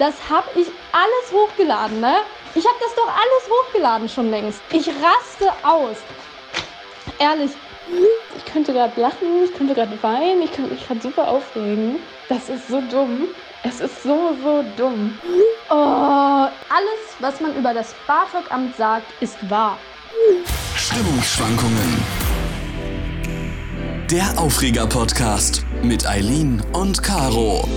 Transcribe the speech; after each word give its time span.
Das 0.00 0.14
habe 0.30 0.48
ich 0.54 0.66
alles 0.92 1.30
hochgeladen, 1.30 2.00
ne? 2.00 2.14
Ich 2.54 2.64
habe 2.64 2.76
das 2.80 2.94
doch 2.94 3.06
alles 3.06 3.50
hochgeladen 3.50 4.08
schon 4.08 4.30
längst. 4.30 4.62
Ich 4.72 4.88
raste 4.88 5.52
aus. 5.62 5.98
Ehrlich, 7.18 7.50
ich 8.34 8.44
könnte 8.50 8.72
gerade 8.72 8.98
lachen, 8.98 9.44
ich 9.44 9.54
könnte 9.54 9.74
gerade 9.74 10.02
weinen, 10.02 10.40
ich 10.40 10.52
könnte 10.52 10.72
mich 10.72 10.86
gerade 10.86 11.02
super 11.02 11.28
aufregen. 11.28 11.96
Das 12.30 12.48
ist 12.48 12.68
so 12.68 12.80
dumm. 12.90 13.28
Es 13.62 13.80
ist 13.80 14.02
so, 14.02 14.34
so 14.42 14.64
dumm. 14.78 15.18
Oh, 15.68 15.74
alles, 15.74 17.02
was 17.18 17.38
man 17.42 17.54
über 17.54 17.74
das 17.74 17.94
BAföG-Amt 18.06 18.74
sagt, 18.76 19.04
ist 19.20 19.36
wahr. 19.50 19.76
Stimmungsschwankungen. 20.76 22.02
Der 24.10 24.32
Aufreger-Podcast 24.38 25.66
mit 25.82 26.06
Eileen 26.06 26.62
und 26.72 27.02
Caro. 27.02 27.68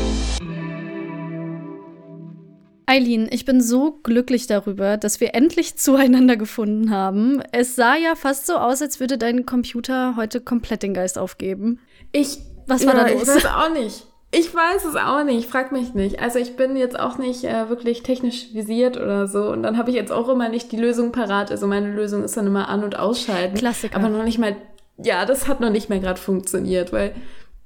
Eileen, 2.94 3.28
ich 3.32 3.44
bin 3.44 3.60
so 3.60 3.98
glücklich 4.04 4.46
darüber, 4.46 4.98
dass 4.98 5.20
wir 5.20 5.34
endlich 5.34 5.76
zueinander 5.78 6.38
gefunden 6.38 6.92
haben. 6.92 7.42
Es 7.52 7.76
sah 7.76 7.96
ja 7.96 8.14
fast 8.14 8.46
so 8.46 8.54
aus, 8.54 8.84
als 8.84 9.00
würde 9.00 9.18
dein 9.18 9.48
Computer 9.48 10.16
heute 10.16 10.42
komplett 10.42 10.84
den 10.84 10.94
Geist 10.94 11.18
aufgeben. 11.18 11.80
Ich. 12.12 12.38
Was 12.68 12.86
war 12.86 12.96
ja, 12.96 13.06
da 13.06 13.12
los? 13.12 13.24
Ich 13.24 13.28
weiß 13.28 13.46
auch 13.48 13.74
nicht. 13.74 14.06
Ich 14.30 14.54
weiß 14.54 14.86
es 14.86 14.96
auch 14.96 15.24
nicht. 15.24 15.50
Frag 15.50 15.72
mich 15.72 15.96
nicht. 15.96 16.20
Also 16.20 16.38
ich 16.38 16.56
bin 16.56 16.76
jetzt 16.76 17.00
auch 17.00 17.18
nicht 17.18 17.44
äh, 17.44 17.68
wirklich 17.68 18.04
technisch 18.04 18.54
visiert 18.54 18.96
oder 18.98 19.28
so. 19.28 19.50
Und 19.50 19.64
dann 19.64 19.78
habe 19.78 19.90
ich 19.90 19.96
jetzt 19.96 20.12
auch 20.12 20.30
immer 20.30 20.50
nicht 20.50 20.72
die 20.72 20.78
Lösung 20.78 21.12
parat. 21.12 21.50
Also 21.50 21.66
meine 21.66 21.92
Lösung 21.92 22.24
ist 22.24 22.38
dann 22.38 22.46
immer 22.46 22.70
an- 22.70 22.84
und 22.84 22.98
ausschalten. 22.98 23.58
Klassiker. 23.58 23.96
Aber 23.96 24.10
noch 24.10 24.24
nicht 24.24 24.38
mal. 24.38 24.56
Ja, 24.98 25.26
das 25.26 25.48
hat 25.48 25.60
noch 25.60 25.72
nicht 25.72 25.90
mehr 25.90 26.00
gerade 26.00 26.22
funktioniert, 26.22 26.94
weil 26.94 27.16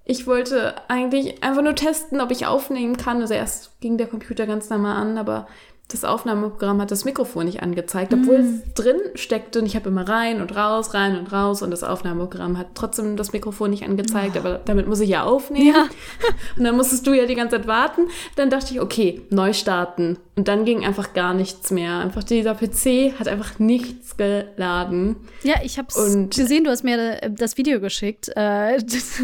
ich 0.10 0.26
wollte 0.26 0.76
eigentlich 0.88 1.44
einfach 1.44 1.62
nur 1.62 1.76
testen, 1.76 2.22
ob 2.22 2.32
ich 2.32 2.46
aufnehmen 2.46 2.96
kann. 2.96 3.22
Also 3.22 3.34
erst 3.34 3.80
ging 3.82 3.98
der 3.98 4.08
Computer 4.08 4.48
ganz 4.48 4.70
normal 4.70 4.96
an, 4.96 5.18
aber 5.18 5.48
das 5.90 6.04
Aufnahmeprogramm 6.04 6.82
hat 6.82 6.92
das 6.92 7.06
Mikrofon 7.06 7.46
nicht 7.46 7.64
angezeigt, 7.64 8.14
obwohl 8.14 8.36
es 8.36 8.74
drin 8.74 8.98
steckte 9.16 9.60
und 9.60 9.66
ich 9.66 9.76
habe 9.78 9.88
immer 9.88 10.08
rein 10.08 10.42
und 10.42 10.54
raus, 10.54 10.94
rein 10.94 11.18
und 11.18 11.32
raus 11.32 11.62
und 11.62 11.72
das 11.72 11.82
Aufnahmeprogramm 11.84 12.58
hat 12.58 12.68
trotzdem 12.76 13.16
das 13.16 13.32
Mikrofon 13.32 13.70
nicht 13.70 13.84
angezeigt, 13.84 14.36
aber 14.36 14.60
damit 14.66 14.88
muss 14.88 15.00
ich 15.00 15.10
ja 15.10 15.24
aufnehmen. 15.24 15.68
Ja. 15.68 15.88
Und 16.58 16.64
dann 16.64 16.76
musstest 16.76 17.06
du 17.08 17.14
ja 17.14 17.26
die 17.26 17.36
ganze 17.36 17.56
Zeit 17.58 17.68
warten. 17.68 18.08
Dann 18.36 18.50
dachte 18.50 18.74
ich, 18.74 18.82
okay, 18.82 19.22
neu 19.30 19.54
starten. 19.54 20.18
Und 20.36 20.48
dann 20.48 20.66
ging 20.66 20.84
einfach 20.86 21.14
gar 21.14 21.34
nichts 21.34 21.70
mehr. 21.72 22.00
Einfach 22.00 22.24
dieser 22.24 22.56
PC 22.56 23.18
hat 23.20 23.28
einfach 23.28 23.60
nichts 23.60 24.18
geladen. 24.18 25.16
Ja, 25.44 25.56
ich 25.64 25.78
hab's 25.78 25.96
Und- 25.96 26.36
gesehen, 26.36 26.64
du 26.64 26.70
hast 26.72 26.84
mir 26.84 27.22
äh, 27.22 27.32
das 27.32 27.58
Video 27.58 27.80
geschickt. 27.80 28.30
Äh, 28.30 28.78
das 28.84 29.20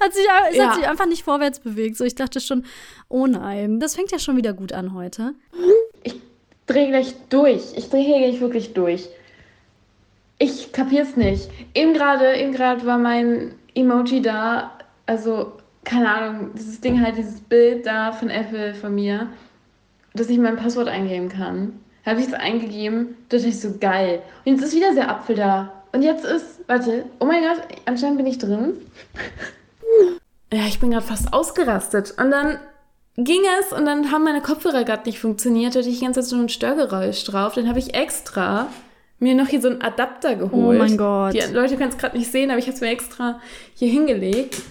hat 0.00 0.12
sich, 0.14 0.26
es 0.50 0.56
Ja. 0.56 0.68
hat 0.68 0.74
sich 0.76 0.88
einfach 0.88 1.06
nicht 1.06 1.22
vorwärts 1.24 1.60
bewegt. 1.60 1.96
So, 1.96 2.04
ich 2.04 2.14
dachte 2.14 2.40
schon, 2.40 2.64
oh 3.08 3.26
nein, 3.26 3.78
das 3.80 3.94
fängt 3.94 4.10
ja 4.10 4.18
schon 4.18 4.36
wieder 4.36 4.52
gut 4.54 4.72
an 4.72 4.94
heute. 4.94 5.34
Ich 6.02 6.14
drehe 6.66 6.88
gleich 6.88 7.14
durch. 7.28 7.76
Ich 7.76 7.90
drehe 7.90 8.18
gleich 8.18 8.40
wirklich 8.40 8.74
durch. 8.74 9.08
Ich 10.38 10.72
kapier's 10.72 11.16
nicht. 11.16 11.48
Eben 11.74 11.94
gerade, 11.94 12.34
eben 12.34 12.52
gerade 12.52 12.84
war 12.86 12.98
mein 12.98 13.54
Emoji 13.74 14.22
da. 14.22 14.72
Also, 15.06 15.52
keine 15.84 16.12
Ahnung, 16.12 16.50
dieses 16.54 16.80
Ding 16.80 17.00
halt, 17.00 17.16
dieses 17.16 17.40
Bild 17.40 17.86
da 17.86 18.12
von 18.12 18.30
Apple 18.30 18.74
von 18.74 18.94
mir, 18.94 19.28
dass 20.14 20.28
ich 20.28 20.38
mein 20.38 20.56
Passwort 20.56 20.88
eingeben 20.88 21.28
kann. 21.28 21.80
Habe 22.04 22.20
ich 22.20 22.26
es 22.26 22.34
eingegeben, 22.34 23.16
dachte 23.28 23.46
ich 23.46 23.60
so 23.60 23.78
geil. 23.78 24.22
Und 24.44 24.52
jetzt 24.52 24.64
ist 24.64 24.74
wieder 24.74 24.94
der 24.94 25.10
Apfel 25.10 25.36
da. 25.36 25.72
Und 25.92 26.02
jetzt 26.02 26.24
ist, 26.24 26.60
warte, 26.66 27.04
oh 27.20 27.24
mein 27.24 27.42
Gott, 27.42 27.62
anscheinend 27.84 28.16
bin 28.16 28.26
ich 28.26 28.38
drin. 28.38 28.74
Ja, 30.52 30.66
ich 30.66 30.80
bin 30.80 30.90
gerade 30.90 31.06
fast 31.06 31.32
ausgerastet. 31.32 32.14
Und 32.18 32.30
dann 32.30 32.58
ging 33.16 33.42
es 33.60 33.72
und 33.72 33.86
dann 33.86 34.10
haben 34.10 34.24
meine 34.24 34.40
Kopfhörer 34.40 34.84
gerade 34.84 35.04
nicht 35.04 35.18
funktioniert. 35.18 35.74
Da 35.74 35.80
hatte 35.80 35.88
ich 35.88 35.98
die 35.98 36.04
ganze 36.04 36.20
Zeit 36.20 36.30
so 36.30 36.36
ein 36.36 36.48
Störgeräusch 36.48 37.24
drauf. 37.24 37.54
Dann 37.54 37.68
habe 37.68 37.78
ich 37.78 37.94
extra 37.94 38.68
mir 39.18 39.34
noch 39.34 39.48
hier 39.48 39.60
so 39.60 39.68
einen 39.68 39.82
Adapter 39.82 40.34
geholt. 40.34 40.76
Oh 40.76 40.82
mein 40.82 40.96
Gott. 40.96 41.34
Die 41.34 41.52
Leute 41.52 41.76
können 41.76 41.90
es 41.90 41.98
gerade 41.98 42.16
nicht 42.16 42.30
sehen, 42.30 42.50
aber 42.50 42.58
ich 42.58 42.66
habe 42.66 42.74
es 42.74 42.80
mir 42.80 42.90
extra 42.90 43.40
hier 43.74 43.88
hingelegt. 43.88 44.62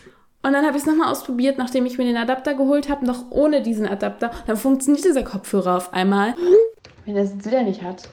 Und 0.43 0.53
dann 0.53 0.65
habe 0.65 0.75
ich 0.75 0.83
es 0.83 0.87
nochmal 0.87 1.11
ausprobiert, 1.11 1.57
nachdem 1.57 1.85
ich 1.85 1.97
mir 1.97 2.03
den 2.03 2.17
Adapter 2.17 2.55
geholt 2.55 2.89
habe, 2.89 3.05
noch 3.05 3.25
ohne 3.29 3.61
diesen 3.61 3.87
Adapter. 3.87 4.31
Dann 4.47 4.57
funktioniert 4.57 5.05
dieser 5.05 5.23
Kopfhörer 5.23 5.77
auf 5.77 5.93
einmal. 5.93 6.33
Wenn 7.05 7.15
er 7.15 7.23
es 7.23 7.31
jetzt 7.33 7.45
wieder 7.45 7.61
nicht 7.61 7.83
hat. 7.83 8.09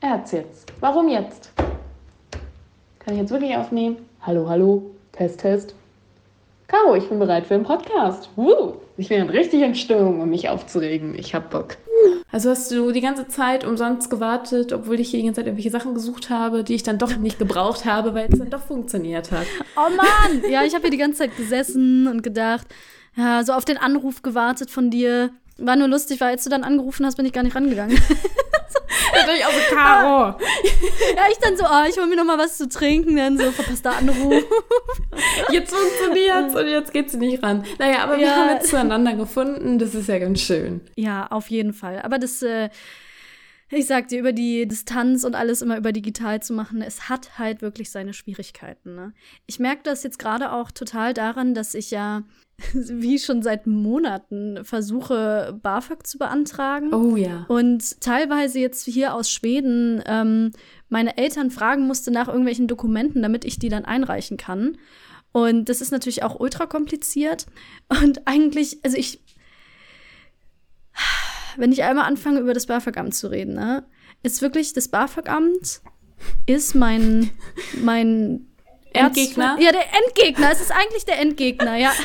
Er 0.00 0.10
hat's 0.10 0.32
jetzt. 0.32 0.72
Warum 0.80 1.08
jetzt? 1.08 1.52
Kann 2.98 3.14
ich 3.14 3.20
jetzt 3.20 3.30
wirklich 3.30 3.56
aufnehmen? 3.56 3.98
Hallo, 4.22 4.48
hallo. 4.48 4.90
Test, 5.12 5.40
Test. 5.40 5.74
Caro, 6.66 6.96
ich 6.96 7.08
bin 7.08 7.20
bereit 7.20 7.46
für 7.46 7.54
einen 7.54 7.64
Podcast. 7.64 8.28
Woo. 8.34 8.74
Ich 8.96 9.08
bin 9.08 9.28
richtig 9.28 9.60
in 9.60 9.74
Stimmung, 9.74 10.20
um 10.20 10.30
mich 10.30 10.48
aufzuregen. 10.48 11.18
Ich 11.18 11.34
hab 11.34 11.50
Bock. 11.50 11.76
Also 12.30 12.50
hast 12.50 12.70
du 12.70 12.92
die 12.92 13.00
ganze 13.00 13.26
Zeit 13.26 13.64
umsonst 13.64 14.08
gewartet, 14.08 14.72
obwohl 14.72 15.00
ich 15.00 15.10
hier 15.10 15.18
die 15.18 15.26
ganze 15.26 15.40
Zeit 15.40 15.46
irgendwelche 15.46 15.70
Sachen 15.70 15.94
gesucht 15.94 16.30
habe, 16.30 16.62
die 16.62 16.74
ich 16.74 16.84
dann 16.84 16.98
doch 16.98 17.16
nicht 17.16 17.38
gebraucht 17.38 17.84
habe, 17.84 18.14
weil 18.14 18.28
es 18.32 18.38
dann 18.38 18.50
doch 18.50 18.62
funktioniert 18.62 19.32
hat. 19.32 19.46
Oh 19.76 19.90
Mann! 19.96 20.50
Ja, 20.50 20.62
ich 20.62 20.74
habe 20.74 20.82
hier 20.82 20.90
die 20.90 20.98
ganze 20.98 21.18
Zeit 21.18 21.36
gesessen 21.36 22.06
und 22.06 22.22
gedacht, 22.22 22.66
ja, 23.16 23.42
so 23.44 23.52
auf 23.52 23.64
den 23.64 23.78
Anruf 23.78 24.22
gewartet 24.22 24.70
von 24.70 24.90
dir. 24.90 25.30
War 25.58 25.76
nur 25.76 25.88
lustig, 25.88 26.20
weil 26.20 26.30
als 26.30 26.44
du 26.44 26.50
dann 26.50 26.64
angerufen 26.64 27.06
hast, 27.06 27.16
bin 27.16 27.26
ich 27.26 27.32
gar 27.32 27.42
nicht 27.42 27.54
rangegangen. 27.56 27.98
Natürlich 29.14 29.44
auch 29.44 29.52
so, 29.52 29.74
Caro. 29.74 30.38
ja, 31.16 31.22
ich 31.30 31.38
dann 31.38 31.56
so, 31.56 31.64
oh, 31.64 31.88
ich 31.88 31.96
hol 31.98 32.06
mir 32.06 32.16
noch 32.16 32.24
mal 32.24 32.38
was 32.38 32.56
zu 32.58 32.68
trinken, 32.68 33.16
dann 33.16 33.38
so 33.38 33.50
verpasster 33.52 33.96
Anruf. 33.96 34.42
Jetzt 35.50 35.74
funktioniert's 35.74 36.54
und 36.54 36.66
jetzt 36.68 36.92
geht 36.92 37.10
sie 37.10 37.18
nicht 37.18 37.42
ran. 37.42 37.64
Naja, 37.78 37.98
aber 38.02 38.16
wir 38.18 38.26
Ja. 38.26 38.36
haben 38.36 38.48
jetzt 38.50 38.68
zueinander 38.70 39.14
gefunden. 39.14 39.78
Das 39.78 39.94
ist 39.94 40.08
ja 40.08 40.18
ganz 40.18 40.40
schön. 40.40 40.80
Ja, 40.96 41.26
auf 41.28 41.48
jeden 41.50 41.72
Fall. 41.72 42.00
Aber 42.02 42.18
das, 42.18 42.42
äh, 42.42 42.68
ich 43.70 43.86
sag 43.86 44.08
dir, 44.08 44.20
über 44.20 44.32
die 44.32 44.66
Distanz 44.68 45.24
und 45.24 45.34
alles 45.34 45.62
immer 45.62 45.76
über 45.76 45.92
digital 45.92 46.40
zu 46.42 46.52
machen, 46.52 46.82
es 46.82 47.08
hat 47.08 47.38
halt 47.38 47.62
wirklich 47.62 47.90
seine 47.90 48.12
Schwierigkeiten. 48.12 48.94
Ne? 48.94 49.12
Ich 49.46 49.58
merke 49.58 49.82
das 49.84 50.02
jetzt 50.02 50.18
gerade 50.18 50.52
auch 50.52 50.70
total 50.70 51.14
daran, 51.14 51.54
dass 51.54 51.74
ich 51.74 51.90
ja, 51.90 52.22
wie 52.72 53.18
schon 53.18 53.42
seit 53.42 53.66
Monaten, 53.66 54.64
versuche, 54.64 55.58
BAföG 55.62 56.06
zu 56.06 56.18
beantragen. 56.18 56.94
Oh 56.94 57.16
ja. 57.16 57.44
Und 57.48 58.00
teilweise 58.00 58.60
jetzt 58.60 58.84
hier 58.84 59.14
aus 59.14 59.30
Schweden 59.30 60.02
ähm, 60.06 60.52
meine 60.88 61.16
Eltern 61.16 61.50
fragen 61.50 61.86
musste 61.86 62.10
nach 62.10 62.28
irgendwelchen 62.28 62.68
Dokumenten, 62.68 63.22
damit 63.22 63.44
ich 63.44 63.58
die 63.58 63.68
dann 63.68 63.84
einreichen 63.84 64.36
kann. 64.36 64.78
Und 65.32 65.68
das 65.68 65.80
ist 65.80 65.90
natürlich 65.90 66.22
auch 66.22 66.38
ultra 66.38 66.66
kompliziert. 66.66 67.46
Und 67.88 68.26
eigentlich, 68.26 68.78
also 68.84 68.96
ich, 68.96 69.20
wenn 71.56 71.72
ich 71.72 71.82
einmal 71.82 72.04
anfange, 72.04 72.38
über 72.38 72.54
das 72.54 72.66
BAföG-Amt 72.66 73.14
zu 73.14 73.28
reden, 73.28 73.54
ne, 73.54 73.84
ist 74.22 74.42
wirklich, 74.42 74.72
das 74.72 74.88
BAföG-Amt 74.88 75.82
ist 76.46 76.74
mein, 76.74 77.30
mein 77.82 78.46
Endgegner? 78.94 79.44
Erzfeind- 79.56 79.62
Ja, 79.62 79.72
der 79.72 79.84
Endgegner. 79.92 80.50
Es 80.52 80.60
ist 80.60 80.70
eigentlich 80.72 81.04
der 81.04 81.18
Endgegner, 81.20 81.76
ja. 81.76 81.92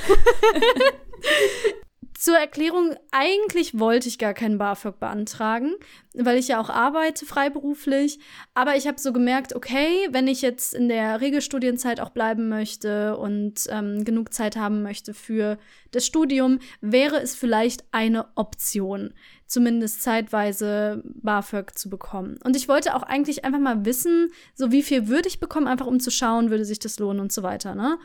Zur 2.20 2.38
Erklärung, 2.38 2.96
eigentlich 3.12 3.80
wollte 3.80 4.10
ich 4.10 4.20
gar 4.20 4.34
keinen 4.34 4.58
BAföG 4.58 5.00
beantragen, 5.00 5.76
weil 6.14 6.38
ich 6.38 6.50
ja 6.50 6.60
auch 6.60 6.70
arbeite 6.70 7.26
freiberuflich. 7.26 8.20
Aber 8.54 8.76
ich 8.76 8.88
habe 8.88 9.00
so 9.00 9.14
gemerkt, 9.14 9.56
okay, 9.56 10.06
wenn 10.12 10.28
ich 10.28 10.42
jetzt 10.42 10.74
in 10.74 10.90
der 10.90 11.22
Regelstudienzeit 11.22 12.02
auch 12.02 12.10
bleiben 12.10 12.50
möchte 12.50 13.16
und 13.16 13.68
ähm, 13.70 14.04
genug 14.04 14.34
Zeit 14.34 14.58
haben 14.58 14.84
möchte 14.84 15.14
für 15.14 15.58
das 15.92 16.06
Studium, 16.06 16.60
wäre 16.82 17.22
es 17.22 17.36
vielleicht 17.36 17.86
eine 17.92 18.26
Option, 18.36 19.14
zumindest 19.48 20.02
zeitweise 20.02 21.02
BAföG 21.06 21.78
zu 21.78 21.90
bekommen. 21.90 22.38
Und 22.44 22.58
ich 22.58 22.68
wollte 22.68 22.96
auch 22.96 23.04
eigentlich 23.04 23.46
einfach 23.46 23.62
mal 23.62 23.86
wissen, 23.86 24.28
so 24.56 24.74
wie 24.74 24.84
viel 24.84 25.08
würde 25.08 25.30
ich 25.30 25.40
bekommen, 25.40 25.68
einfach 25.68 25.88
um 25.88 26.02
zu 26.02 26.12
schauen, 26.12 26.50
würde 26.50 26.66
sich 26.66 26.80
das 26.80 27.00
lohnen 27.00 27.22
und 27.22 27.32
so 27.32 27.44
weiter, 27.44 27.76
ne? 27.76 27.98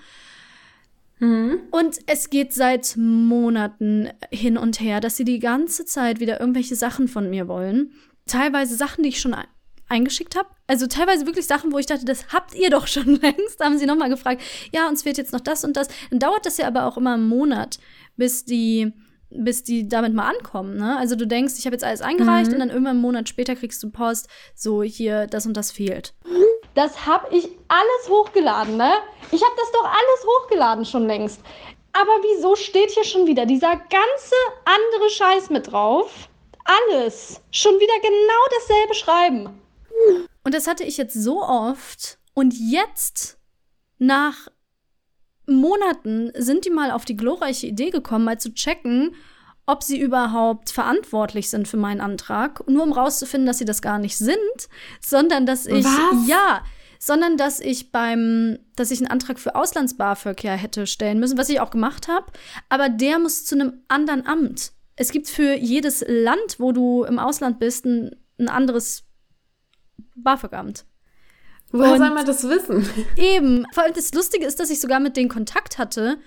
Und 1.71 1.99
es 2.07 2.31
geht 2.31 2.53
seit 2.53 2.97
Monaten 2.97 4.09
hin 4.31 4.57
und 4.59 4.81
her, 4.81 5.01
dass 5.01 5.17
sie 5.17 5.25
die 5.25 5.39
ganze 5.39 5.85
Zeit 5.85 6.21
wieder 6.21 6.41
irgendwelche 6.41 6.77
Sachen 6.77 7.09
von 7.09 7.31
mir 7.31 7.49
wollen. 7.49 7.93
Teilweise 8.27 8.77
Sachen, 8.77 9.03
die 9.03 9.11
ich 9.11 9.21
schon 9.21 9.35
ein- 9.35 9.47
eingeschickt 9.89 10.35
habe. 10.37 10.49
Also 10.67 10.87
teilweise 10.87 11.27
wirklich 11.27 11.47
Sachen, 11.47 11.71
wo 11.73 11.79
ich 11.79 11.87
dachte, 11.87 12.05
das 12.07 12.33
habt 12.33 12.55
ihr 12.55 12.71
doch 12.71 12.87
schon 12.95 13.21
längst. 13.21 13.59
Da 13.61 13.67
haben 13.67 13.79
sie 13.79 13.87
nochmal 13.87 14.09
gefragt, 14.09 14.43
ja, 14.73 14.89
uns 14.89 15.03
fehlt 15.03 15.19
jetzt 15.19 15.33
noch 15.33 15.41
das 15.41 15.65
und 15.65 15.77
das. 15.77 15.89
Dann 16.11 16.19
dauert 16.21 16.47
das 16.47 16.57
ja 16.57 16.67
aber 16.67 16.87
auch 16.87 16.97
immer 16.97 17.15
einen 17.15 17.29
Monat, 17.29 17.79
bis 18.17 18.45
die 18.45 18.93
bis 19.37 19.65
die 19.65 19.89
damit 19.89 20.15
mal 20.15 20.31
ankommen, 20.31 20.77
ne? 20.77 20.97
Also 20.97 21.17
du 21.17 21.27
denkst, 21.27 21.55
ich 21.59 21.67
habe 21.67 21.75
jetzt 21.75 21.83
alles 21.83 22.03
eingereicht 22.03 22.53
und 22.53 22.61
dann 22.61 22.69
irgendwann 22.69 22.93
einen 22.93 23.01
Monat 23.01 23.29
später 23.29 23.57
kriegst 23.57 23.83
du 23.83 23.91
Post, 23.91 24.29
so 24.55 24.85
hier 24.85 25.27
das 25.27 25.45
und 25.45 25.57
das 25.57 25.73
fehlt. 25.73 26.15
Das 26.75 27.07
habe 27.07 27.35
ich 27.35 27.49
alles 27.69 28.09
hochgeladen, 28.09 28.77
ne? 28.77 28.95
Ich 29.31 29.43
habe 29.43 29.55
das 29.57 29.71
doch 29.73 29.85
alles 29.85 30.27
hochgeladen 30.27 30.85
schon 30.85 31.07
längst. 31.07 31.41
Aber 31.93 32.11
wieso 32.23 32.57
steht 32.57 32.91
hier 32.91 33.05
schon 33.05 33.27
wieder 33.27 33.47
dieser 33.47 33.77
ganze 33.77 34.35
andere 34.65 35.11
Scheiß 35.11 35.51
mit 35.51 35.71
drauf? 35.71 36.29
Alles. 36.65 37.41
Schon 37.53 37.75
wieder 37.75 37.95
genau 38.03 38.59
dasselbe 38.59 38.95
Schreiben. 38.95 39.63
Und 40.43 40.55
das 40.55 40.67
hatte 40.67 40.83
ich 40.83 40.97
jetzt 40.97 41.15
so 41.15 41.43
oft. 41.43 42.19
Und 42.35 42.55
jetzt, 42.59 43.39
nach 43.99 44.49
Monaten, 45.47 46.33
sind 46.35 46.65
die 46.65 46.71
mal 46.71 46.91
auf 46.91 47.05
die 47.05 47.17
glorreiche 47.17 47.69
Idee 47.69 47.91
gekommen, 47.91 48.25
mal 48.25 48.41
zu 48.41 48.53
checken, 48.53 49.15
ob 49.67 49.83
sie 49.83 49.99
überhaupt 49.99 50.71
verantwortlich 50.71 51.49
sind 51.49 51.69
für 51.69 51.77
meinen 51.77 52.01
Antrag, 52.01 52.69
nur 52.69 52.83
um 52.83 52.93
rauszufinden, 52.93 53.47
dass 53.47 53.59
sie 53.59 53.65
das 53.65 53.83
gar 53.83 53.99
nicht 53.99 54.17
sind, 54.17 54.39
sondern 55.01 55.47
dass 55.47 55.67
ich 55.67 55.85
Was? 55.85 56.29
ja, 56.29 56.63
sondern 56.99 57.37
dass 57.37 57.61
ich 57.61 57.93
beim, 57.93 58.59
dass 58.77 58.91
ich 58.91 59.01
einen 59.01 59.11
Antrag 59.11 59.39
für 59.39 59.55
Auslands-BAföG 59.55 60.43
ja 60.43 60.53
hätte 60.53 60.87
stellen 60.87 61.19
müssen, 61.19 61.39
was 61.39 61.49
ich 61.49 61.61
auch 61.61 61.71
gemacht 61.71 62.09
habe, 62.09 62.27
aber 62.69 62.89
der 62.89 63.19
muss 63.19 63.45
zu 63.45 63.55
einem 63.55 63.83
anderen 63.89 64.27
Amt. 64.27 64.73
Es 64.97 65.11
gibt 65.11 65.29
für 65.29 65.55
jedes 65.55 66.05
Land, 66.07 66.59
wo 66.59 66.73
du 66.73 67.05
im 67.05 67.19
Ausland 67.19 67.59
bist, 67.59 67.85
ein, 67.85 68.15
ein 68.39 68.49
anderes 68.49 69.05
BAföG-Amt. 70.15 70.85
Woher 71.73 71.99
soll 71.99 72.11
man 72.11 72.25
das 72.25 72.49
wissen? 72.49 72.89
Eben. 73.17 73.67
Vor 73.73 73.83
allem 73.83 73.95
das 73.95 74.15
Lustige 74.15 74.47
ist, 74.47 74.61
dass 74.61 74.71
ich 74.71 74.81
sogar 74.81 75.01
mit 75.01 75.17
denen 75.17 75.29
Kontakt 75.29 75.77
hatte 75.77 76.19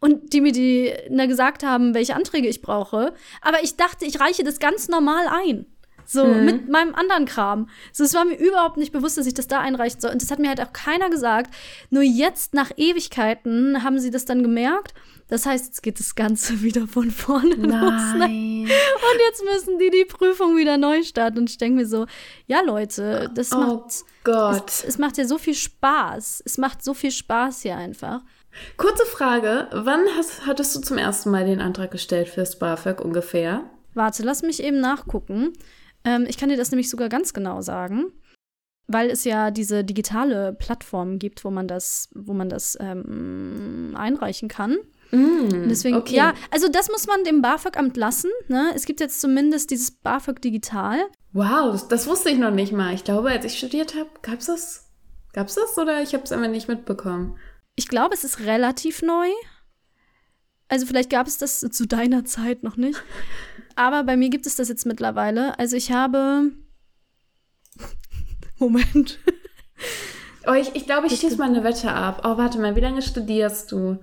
und 0.00 0.32
die 0.32 0.40
mir 0.40 0.52
die 0.52 0.92
na, 1.10 1.26
gesagt 1.26 1.62
haben, 1.62 1.94
welche 1.94 2.14
Anträge 2.14 2.48
ich 2.48 2.62
brauche. 2.62 3.14
Aber 3.40 3.62
ich 3.62 3.76
dachte, 3.76 4.04
ich 4.04 4.20
reiche 4.20 4.44
das 4.44 4.58
ganz 4.58 4.88
normal 4.88 5.26
ein. 5.28 5.66
So, 6.08 6.24
Mhm. 6.24 6.44
mit 6.44 6.68
meinem 6.68 6.94
anderen 6.94 7.24
Kram. 7.24 7.68
So, 7.92 8.04
es 8.04 8.14
war 8.14 8.24
mir 8.24 8.36
überhaupt 8.38 8.76
nicht 8.76 8.92
bewusst, 8.92 9.18
dass 9.18 9.26
ich 9.26 9.34
das 9.34 9.48
da 9.48 9.58
einreichen 9.58 10.00
soll. 10.00 10.12
Und 10.12 10.22
das 10.22 10.30
hat 10.30 10.38
mir 10.38 10.48
halt 10.48 10.60
auch 10.60 10.72
keiner 10.72 11.10
gesagt. 11.10 11.52
Nur 11.90 12.04
jetzt, 12.04 12.54
nach 12.54 12.70
Ewigkeiten, 12.76 13.82
haben 13.82 13.98
sie 13.98 14.10
das 14.12 14.24
dann 14.24 14.42
gemerkt. 14.42 14.94
Das 15.28 15.46
heißt, 15.46 15.66
jetzt 15.66 15.82
geht 15.82 15.98
das 15.98 16.14
Ganze 16.14 16.60
wieder 16.62 16.86
von 16.86 17.10
vorne 17.10 17.54
los. 17.56 17.64
Ne? 18.12 18.18
Nein. 18.18 18.60
Und 18.70 19.20
jetzt 19.28 19.42
müssen 19.44 19.78
die 19.80 19.90
die 19.90 20.04
Prüfung 20.04 20.56
wieder 20.56 20.76
neu 20.76 21.02
starten. 21.02 21.38
Und 21.38 21.50
ich 21.50 21.58
denke 21.58 21.80
mir 21.80 21.86
so, 21.86 22.06
ja, 22.46 22.60
Leute, 22.60 23.28
das 23.34 23.50
Oh 23.52 23.56
macht. 23.58 24.04
Gott. 24.22 24.68
Es, 24.68 24.84
es 24.84 24.98
macht 24.98 25.16
ja 25.18 25.24
so 25.26 25.38
viel 25.38 25.54
Spaß. 25.54 26.42
Es 26.46 26.56
macht 26.58 26.84
so 26.84 26.94
viel 26.94 27.10
Spaß 27.10 27.62
hier 27.62 27.76
einfach. 27.76 28.20
Kurze 28.76 29.04
Frage. 29.06 29.68
Wann 29.72 30.04
hast, 30.16 30.46
hattest 30.46 30.74
du 30.76 30.80
zum 30.80 30.98
ersten 30.98 31.30
Mal 31.30 31.46
den 31.46 31.60
Antrag 31.60 31.90
gestellt 31.90 32.28
fürs 32.28 32.58
BAföG 32.58 33.00
ungefähr? 33.00 33.64
Warte, 33.94 34.22
lass 34.22 34.42
mich 34.42 34.62
eben 34.62 34.80
nachgucken. 34.80 35.52
Ähm, 36.04 36.26
ich 36.28 36.36
kann 36.36 36.48
dir 36.48 36.56
das 36.56 36.70
nämlich 36.70 36.90
sogar 36.90 37.08
ganz 37.08 37.32
genau 37.32 37.60
sagen, 37.62 38.12
weil 38.86 39.10
es 39.10 39.24
ja 39.24 39.50
diese 39.50 39.84
digitale 39.84 40.52
Plattform 40.52 41.18
gibt, 41.18 41.44
wo 41.44 41.50
man 41.50 41.66
das, 41.66 42.08
wo 42.14 42.32
man 42.32 42.48
das 42.48 42.76
ähm, 42.80 43.94
einreichen 43.96 44.48
kann. 44.48 44.76
Und 45.12 45.68
deswegen, 45.68 45.96
okay. 45.96 46.16
ja, 46.16 46.34
also 46.50 46.68
das 46.68 46.88
muss 46.88 47.06
man 47.06 47.22
dem 47.24 47.40
BAföG-Amt 47.40 47.96
lassen. 47.96 48.30
Ne? 48.48 48.72
Es 48.74 48.86
gibt 48.86 49.00
jetzt 49.00 49.20
zumindest 49.20 49.70
dieses 49.70 49.90
BAföG 49.90 50.42
digital. 50.42 50.98
Wow, 51.32 51.72
das, 51.72 51.88
das 51.88 52.06
wusste 52.06 52.30
ich 52.30 52.38
noch 52.38 52.50
nicht 52.50 52.72
mal. 52.72 52.92
Ich 52.94 53.04
glaube, 53.04 53.30
als 53.30 53.44
ich 53.44 53.56
studiert 53.56 53.94
habe, 53.94 54.08
gab's 54.22 54.46
das? 54.46 54.90
Gab's 55.32 55.54
das 55.54 55.78
oder 55.78 56.02
ich 56.02 56.14
habe 56.14 56.24
es 56.24 56.32
einfach 56.32 56.48
nicht 56.48 56.68
mitbekommen? 56.68 57.36
Ich 57.76 57.88
glaube, 57.88 58.14
es 58.14 58.24
ist 58.24 58.40
relativ 58.40 59.02
neu. 59.02 59.28
Also 60.68 60.86
vielleicht 60.86 61.10
gab 61.10 61.26
es 61.26 61.38
das 61.38 61.60
zu 61.60 61.86
deiner 61.86 62.24
Zeit 62.24 62.62
noch 62.62 62.76
nicht. 62.76 63.00
Aber 63.76 64.02
bei 64.02 64.16
mir 64.16 64.30
gibt 64.30 64.46
es 64.46 64.56
das 64.56 64.68
jetzt 64.68 64.86
mittlerweile. 64.86 65.58
Also 65.58 65.76
ich 65.76 65.92
habe. 65.92 66.50
Moment. 68.58 69.18
Oh, 70.46 70.54
ich, 70.54 70.74
ich 70.74 70.86
glaube, 70.86 71.06
ich 71.06 71.18
schließe 71.18 71.36
mal 71.36 71.48
eine 71.48 71.64
Wette 71.64 71.92
ab. 71.92 72.22
Oh, 72.24 72.38
warte 72.38 72.58
mal, 72.58 72.74
wie 72.76 72.80
lange 72.80 73.02
studierst 73.02 73.72
du? 73.72 73.98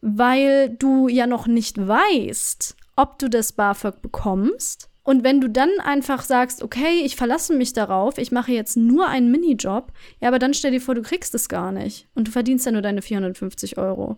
weil 0.00 0.70
du 0.70 1.06
ja 1.08 1.26
noch 1.28 1.46
nicht 1.46 1.78
weißt, 1.78 2.76
ob 2.96 3.18
du 3.20 3.30
das 3.30 3.52
BAföG 3.52 4.02
bekommst. 4.02 4.90
Und 5.04 5.22
wenn 5.22 5.40
du 5.40 5.48
dann 5.48 5.70
einfach 5.84 6.22
sagst, 6.22 6.62
okay, 6.62 7.02
ich 7.04 7.14
verlasse 7.14 7.54
mich 7.54 7.74
darauf, 7.74 8.16
ich 8.16 8.32
mache 8.32 8.52
jetzt 8.52 8.76
nur 8.76 9.06
einen 9.06 9.30
Minijob, 9.30 9.92
ja, 10.20 10.28
aber 10.28 10.38
dann 10.38 10.54
stell 10.54 10.70
dir 10.70 10.80
vor, 10.80 10.94
du 10.94 11.02
kriegst 11.02 11.34
es 11.34 11.50
gar 11.50 11.72
nicht. 11.72 12.08
Und 12.14 12.28
du 12.28 12.32
verdienst 12.32 12.64
ja 12.64 12.72
nur 12.72 12.80
deine 12.80 13.02
450 13.02 13.76
Euro. 13.76 14.16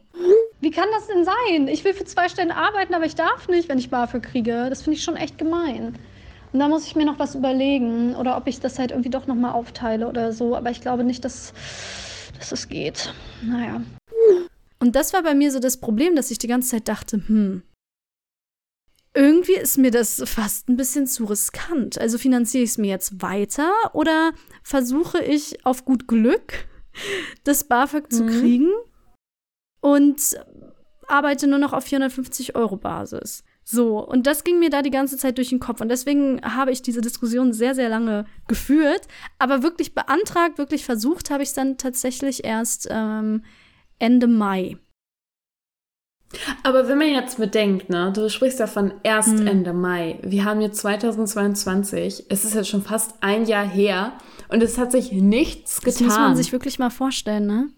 Wie 0.61 0.71
kann 0.71 0.89
das 0.93 1.09
denn 1.09 1.25
sein? 1.25 1.69
Ich 1.69 1.85
will 1.85 1.93
für 1.93 2.05
zwei 2.05 2.29
Stellen 2.29 2.53
arbeiten, 2.53 2.95
aber 2.95 3.05
ich 3.05 3.17
darf 3.17 3.49
nicht, 3.49 3.69
wenn 3.69 3.79
ich 3.79 3.91
BAföG 3.91 4.23
kriege. 4.23 4.67
Das 4.71 4.83
finde 4.83 4.97
ich 4.97 5.03
schon 5.03 5.17
echt 5.17 5.39
gemein. 5.39 5.97
Und 6.53 6.61
da 6.61 6.69
muss 6.69 6.87
ich 6.87 6.95
mir 6.95 7.05
noch 7.05 7.19
was 7.19 7.35
überlegen 7.35 8.15
oder 8.15 8.37
ob 8.37 8.47
ich 8.47 8.61
das 8.61 8.79
halt 8.79 8.93
irgendwie 8.93 9.11
doch 9.11 9.27
nochmal 9.27 9.53
aufteile 9.53 10.09
oder 10.09 10.33
so. 10.33 10.55
Aber 10.55 10.71
ich 10.71 10.81
glaube 10.81 11.03
nicht, 11.03 11.25
dass, 11.25 11.53
dass 12.39 12.53
es 12.53 12.69
geht. 12.69 13.13
Naja. 13.43 13.83
Und 14.79 14.95
das 14.95 15.13
war 15.13 15.25
bei 15.25 15.35
mir 15.35 15.51
so 15.51 15.59
das 15.59 15.79
Problem, 15.79 16.15
dass 16.15 16.31
ich 16.31 16.39
die 16.39 16.47
ganze 16.47 16.71
Zeit 16.71 16.87
dachte, 16.87 17.23
hm, 17.27 17.63
irgendwie 19.17 19.55
ist 19.57 19.79
mir 19.79 19.91
das 19.91 20.23
fast 20.27 20.69
ein 20.69 20.77
bisschen 20.77 21.07
zu 21.07 21.25
riskant. 21.25 21.99
Also 21.99 22.19
finanziere 22.19 22.65
ich 22.65 22.71
es 22.71 22.79
mir 22.79 22.91
jetzt 22.91 23.23
weiter 23.23 23.71
oder 23.95 24.33
versuche 24.63 25.23
ich 25.25 25.65
auf 25.65 25.85
gut 25.85 26.07
Glück 26.07 26.67
das 27.45 27.65
BAföG 27.65 28.13
zu 28.13 28.25
Mhm. 28.25 28.29
kriegen 28.29 28.71
und 29.81 30.21
arbeite 31.09 31.47
nur 31.47 31.59
noch 31.59 31.73
auf 31.73 31.85
450 31.85 32.55
Euro 32.57 32.77
Basis. 32.77 33.43
So, 33.65 33.99
und 33.99 34.27
das 34.27 34.45
ging 34.45 34.59
mir 34.61 34.71
da 34.71 34.81
die 34.83 34.91
ganze 34.91 35.17
Zeit 35.17 35.39
durch 35.39 35.49
den 35.49 35.59
Kopf. 35.61 35.81
Und 35.81 35.89
deswegen 35.89 36.41
habe 36.43 36.71
ich 36.71 36.83
diese 36.83 37.01
Diskussion 37.01 37.53
sehr, 37.53 37.75
sehr 37.75 37.89
lange 37.89 38.27
geführt. 38.47 39.03
Aber 39.41 39.63
wirklich 39.65 39.93
beantragt, 39.95 40.59
wirklich 40.59 40.85
versucht 40.85 41.31
habe 41.31 41.43
ich 41.43 41.49
es 41.49 41.55
dann 41.55 41.77
tatsächlich 41.77 42.45
erst 42.45 42.87
ähm, 42.91 43.43
Ende 43.99 44.29
Mai. 44.29 44.79
Aber 46.65 46.89
wenn 46.89 46.99
man 46.99 47.09
jetzt 47.09 47.39
bedenkt, 47.39 47.89
ne, 47.89 48.13
du 48.13 48.29
sprichst 48.29 48.59
davon 48.61 48.93
erst 49.03 49.39
Hm. 49.39 49.47
Ende 49.47 49.73
Mai. 49.73 50.19
Wir 50.23 50.45
haben 50.45 50.61
jetzt 50.61 50.79
2022. 50.81 52.27
Es 52.29 52.45
ist 52.45 52.55
jetzt 52.55 52.69
schon 52.69 52.83
fast 52.83 53.15
ein 53.21 53.47
Jahr 53.47 53.67
her 53.67 54.13
und 54.49 54.63
es 54.63 54.77
hat 54.79 54.93
sich 54.93 55.13
nichts 55.13 55.77
Das 55.77 55.85
getan. 55.95 56.07
muss 56.07 56.17
man 56.17 56.37
sich 56.37 56.53
wirklich 56.53 56.79
mal 56.79 56.91
vorstellen, 56.91 57.47
ne? 57.47 57.69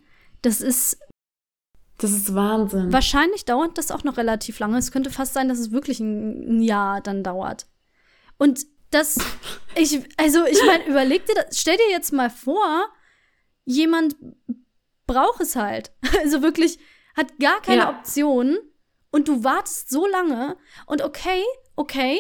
Das 0.43 0.61
ist, 0.61 0.99
das 1.99 2.13
ist 2.13 2.35
Wahnsinn. 2.35 2.93
wahrscheinlich 2.93 3.45
dauert 3.45 3.77
das 3.77 3.91
auch 3.91 4.05
noch 4.05 4.17
relativ 4.17 4.59
lange. 4.61 4.79
Es 4.79 4.93
könnte 4.93 5.11
fast 5.11 5.35
sein, 5.35 5.49
dass 5.49 5.59
es 5.59 5.71
wirklich 5.73 6.01
ein, 6.01 6.59
ein 6.59 6.63
Jahr 6.63 7.01
dann 7.01 7.23
dauert. 7.23 7.67
Und 8.39 8.61
das, 8.91 9.19
ich, 9.75 10.01
also 10.17 10.47
ich 10.47 10.59
meine, 10.65 10.87
überleg 10.87 11.27
dir 11.27 11.35
das, 11.35 11.59
stell 11.61 11.77
dir 11.77 11.91
jetzt 11.91 12.13
mal 12.13 12.31
vor, 12.31 12.87
jemand 13.65 14.17
braucht 15.07 15.41
es 15.43 15.55
halt. 15.57 15.93
Also 16.23 16.41
wirklich, 16.43 16.79
hat 17.19 17.39
gar 17.39 17.61
keine 17.61 17.83
Ja. 17.83 17.91
Option 17.91 18.57
und 19.11 19.29
du 19.29 19.45
wartest 19.45 19.91
so 19.91 20.07
lange 20.07 20.57
und 20.87 21.03
okay, 21.03 21.43
okay, 21.77 22.19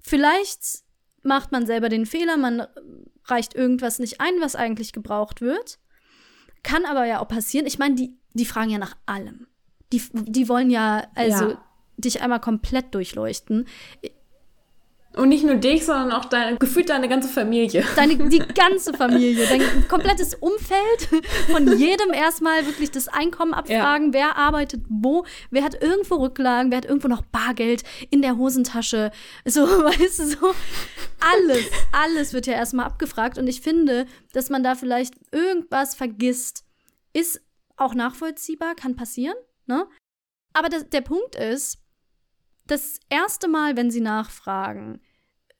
vielleicht 0.00 0.82
macht 1.22 1.52
man 1.52 1.66
selber 1.66 1.88
den 1.88 2.06
Fehler, 2.06 2.36
man 2.36 2.66
reicht 3.26 3.54
irgendwas 3.54 3.98
nicht 3.98 4.20
ein, 4.20 4.34
was 4.40 4.56
eigentlich 4.56 4.92
gebraucht 4.92 5.40
wird. 5.40 5.78
Kann 6.62 6.84
aber 6.84 7.04
ja 7.06 7.20
auch 7.20 7.28
passieren. 7.28 7.66
Ich 7.66 7.78
meine, 7.78 7.94
die, 7.94 8.16
die 8.34 8.44
fragen 8.44 8.70
ja 8.70 8.78
nach 8.78 8.96
allem. 9.06 9.46
Die, 9.92 10.02
die 10.12 10.48
wollen 10.48 10.70
ja 10.70 11.06
also 11.14 11.50
Ja. 11.50 11.64
dich 11.96 12.20
einmal 12.22 12.40
komplett 12.40 12.94
durchleuchten. 12.94 13.66
Und 15.16 15.28
nicht 15.28 15.44
nur 15.44 15.54
dich, 15.54 15.84
sondern 15.84 16.10
auch 16.10 16.24
deine, 16.24 16.56
gefühlt 16.56 16.88
deine 16.88 17.08
ganze 17.08 17.28
Familie. 17.28 17.84
Deine, 17.96 18.28
die 18.28 18.38
ganze 18.54 18.92
Familie, 18.92 19.46
dein 19.46 19.86
komplettes 19.86 20.34
Umfeld, 20.34 21.24
von 21.50 21.78
jedem 21.78 22.12
erstmal 22.12 22.66
wirklich 22.66 22.90
das 22.90 23.06
Einkommen 23.06 23.54
abfragen, 23.54 24.12
wer 24.12 24.36
arbeitet 24.36 24.82
wo, 24.88 25.24
wer 25.50 25.62
hat 25.62 25.80
irgendwo 25.80 26.16
Rücklagen, 26.16 26.70
wer 26.70 26.78
hat 26.78 26.84
irgendwo 26.84 27.08
noch 27.08 27.22
Bargeld 27.22 27.84
in 28.10 28.22
der 28.22 28.36
Hosentasche. 28.36 29.12
So, 29.44 29.60
weißt 29.66 30.18
du, 30.18 30.26
so 30.26 30.54
alles, 31.20 31.64
alles 31.92 32.32
wird 32.32 32.46
ja 32.46 32.54
erstmal 32.54 32.86
abgefragt. 32.86 33.38
Und 33.38 33.46
ich 33.46 33.60
finde, 33.60 34.06
dass 34.32 34.50
man 34.50 34.64
da 34.64 34.74
vielleicht 34.74 35.14
irgendwas 35.30 35.94
vergisst, 35.94 36.64
ist 37.12 37.40
auch 37.76 37.94
nachvollziehbar, 37.94 38.74
kann 38.74 38.96
passieren, 38.96 39.36
ne? 39.66 39.86
Aber 40.52 40.68
das, 40.68 40.88
der 40.88 41.00
Punkt 41.00 41.34
ist, 41.34 41.78
das 42.66 42.98
erste 43.10 43.48
Mal, 43.48 43.76
wenn 43.76 43.90
Sie 43.90 44.00
nachfragen, 44.00 45.00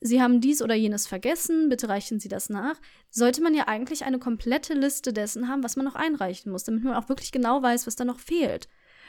Sie 0.00 0.20
haben 0.20 0.40
dies 0.40 0.61
oder 0.61 0.75
jenes 0.75 1.06
vergessen, 1.06 1.68
bitte 1.70 1.88
reichen 1.88 2.20
Sie 2.20 2.28
das 2.28 2.50
nach, 2.50 2.76
sollte 3.11 3.42
man 3.42 3.54
ja 3.54 3.68
eigentlich 3.68 4.04
eine 4.04 4.18
komplette 4.18 4.75
Liste 4.75 5.12
dessen 5.14 5.49
haben, 5.49 5.62
was 5.62 5.76
man 5.76 5.84
noch 5.87 5.94
einreichen 5.94 6.52
muss, 6.52 6.64
damit 6.64 6.84
man 6.84 6.94
auch 6.94 7.08
wirklich 7.08 7.32
genau 7.32 7.62
weiß, 7.62 7.87
was 7.87 7.96
da 7.96 8.04
noch 8.04 8.18
fehlt. 8.18 8.68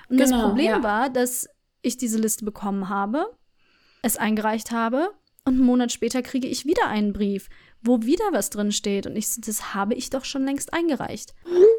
Und 0.09 0.19
das 0.19 0.29
Genau, 0.29 0.47
Problem 0.47 0.67
ja. 0.67 0.83
war, 0.83 1.09
dass 1.09 1.47
ich 1.81 1.97
diese 1.97 2.17
Liste 2.17 2.45
bekommen 2.45 2.87
habe, 2.89 3.25
es 4.03 4.17
eingereicht 4.17 4.71
habe 4.71 5.09
und 5.45 5.55
einen 5.55 5.65
Monat 5.65 5.91
später 5.91 6.21
kriege 6.21 6.47
ich 6.47 6.65
wieder 6.65 6.87
einen 6.87 7.11
Brief, 7.13 7.49
wo 7.81 8.01
wieder 8.03 8.25
was 8.31 8.49
drin 8.49 8.71
steht. 8.71 9.05
Und 9.05 9.15
ich 9.15 9.27
das 9.41 9.73
habe 9.73 9.95
ich 9.95 10.09
doch 10.09 10.25
schon 10.25 10.45
längst 10.45 10.73
eingereicht. 10.73 11.33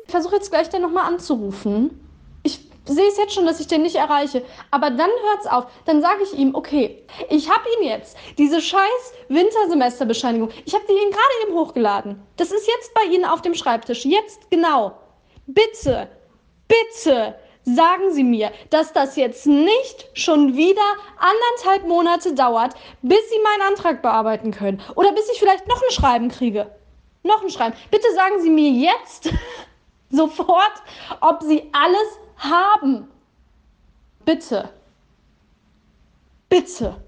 Ich 0.04 0.11
versuche 0.11 0.37
jetzt 0.37 0.50
gleich 0.50 0.68
den 0.68 0.82
nochmal 0.82 1.06
anzurufen. 1.12 1.90
Sehe 2.87 3.09
es 3.09 3.16
jetzt 3.16 3.35
schon, 3.35 3.47
dass 3.47 3.61
ich 3.61 3.66
den 3.66 3.83
nicht 3.83 3.97
erreiche. 3.97 4.43
Aber 4.71 4.90
dann 4.90 5.11
hört's 5.28 5.47
auf. 5.47 5.66
Dann 5.85 6.00
sage 6.00 6.23
ich 6.23 6.38
ihm, 6.38 6.55
okay, 6.55 7.05
ich 7.28 7.50
habe 7.50 7.64
ihm 7.76 7.88
jetzt 7.88 8.16
diese 8.38 8.61
scheiß 8.61 9.12
Wintersemesterbescheinigung. 9.28 10.50
Ich 10.64 10.75
habe 10.75 10.85
die 10.88 10.93
Ihnen 10.93 11.11
gerade 11.11 11.47
eben 11.47 11.55
hochgeladen. 11.59 12.23
Das 12.37 12.52
ist 12.52 12.66
jetzt 12.66 12.95
bei 12.95 13.05
Ihnen 13.12 13.25
auf 13.25 13.43
dem 13.43 13.55
Schreibtisch. 13.55 14.05
Jetzt 14.05 14.50
genau. 14.50 14.93
Bitte, 15.47 16.09
bitte 16.69 17.35
sagen 17.66 18.12
Sie 18.12 18.23
mir, 18.23 18.52
dass 18.71 18.93
das 18.93 19.16
jetzt 19.16 19.47
nicht 19.47 20.09
schon 20.14 20.57
wieder 20.57 20.81
anderthalb 21.19 21.88
Monate 21.88 22.35
dauert, 22.35 22.75
bis 23.02 23.19
Sie 23.28 23.40
meinen 23.43 23.73
Antrag 23.73 24.02
bearbeiten 24.02 24.52
können. 24.52 24.81
Oder 24.95 25.12
bis 25.12 25.28
ich 25.31 25.40
vielleicht 25.40 25.66
noch 25.66 25.83
ein 25.83 25.90
Schreiben 25.90 26.28
kriege. 26.28 26.71
Noch 27.25 27.43
ein 27.43 27.50
Schreiben. 27.50 27.76
Bitte 27.90 28.07
sagen 28.14 28.40
Sie 28.40 28.50
mir 28.50 28.71
jetzt 28.71 29.31
sofort, 30.11 30.75
ob 31.21 31.43
Sie 31.43 31.69
alles 31.73 32.19
haben. 32.37 33.09
Bitte. 34.25 34.71
Bitte. 36.49 37.02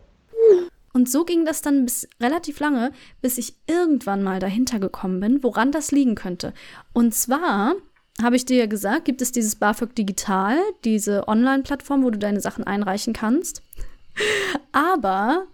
Und 0.93 1.09
so 1.09 1.25
ging 1.25 1.45
das 1.45 1.63
dann 1.63 1.85
bis 1.85 2.09
relativ 2.21 2.61
lange, 2.61 2.93
bis 3.21 3.39
ich 3.39 3.55
irgendwann 3.67 4.23
mal 4.23 4.41
dahinter 4.41 4.79
gekommen 4.79 5.21
bin, 5.21 5.43
woran 5.43 5.71
das 5.71 5.93
liegen 5.93 6.15
könnte. 6.15 6.53
Und 6.93 7.15
zwar 7.15 7.75
habe 8.23 8.37
ich 8.37 8.45
dir 8.45 8.57
ja 8.57 8.67
gesagt, 8.67 9.05
gibt 9.05 9.23
es 9.23 9.31
dieses 9.31 9.57
BAföG 9.57 9.95
Digital, 9.95 10.59
diese 10.85 11.29
Online-Plattform, 11.29 12.03
wo 12.03 12.11
du 12.11 12.19
deine 12.19 12.41
Sachen 12.41 12.65
einreichen 12.65 13.13
kannst. 13.13 13.63
Aber 14.73 15.47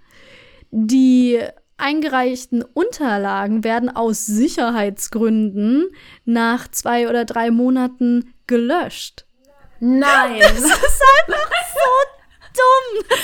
die 0.70 1.40
eingereichten 1.76 2.62
Unterlagen 2.62 3.64
werden 3.64 3.94
aus 3.94 4.24
Sicherheitsgründen 4.26 5.88
nach 6.24 6.68
zwei 6.68 7.08
oder 7.08 7.24
drei 7.24 7.50
Monaten 7.50 8.32
gelöscht. 8.46 9.26
Nein! 9.80 10.40
Dumm! 12.54 13.18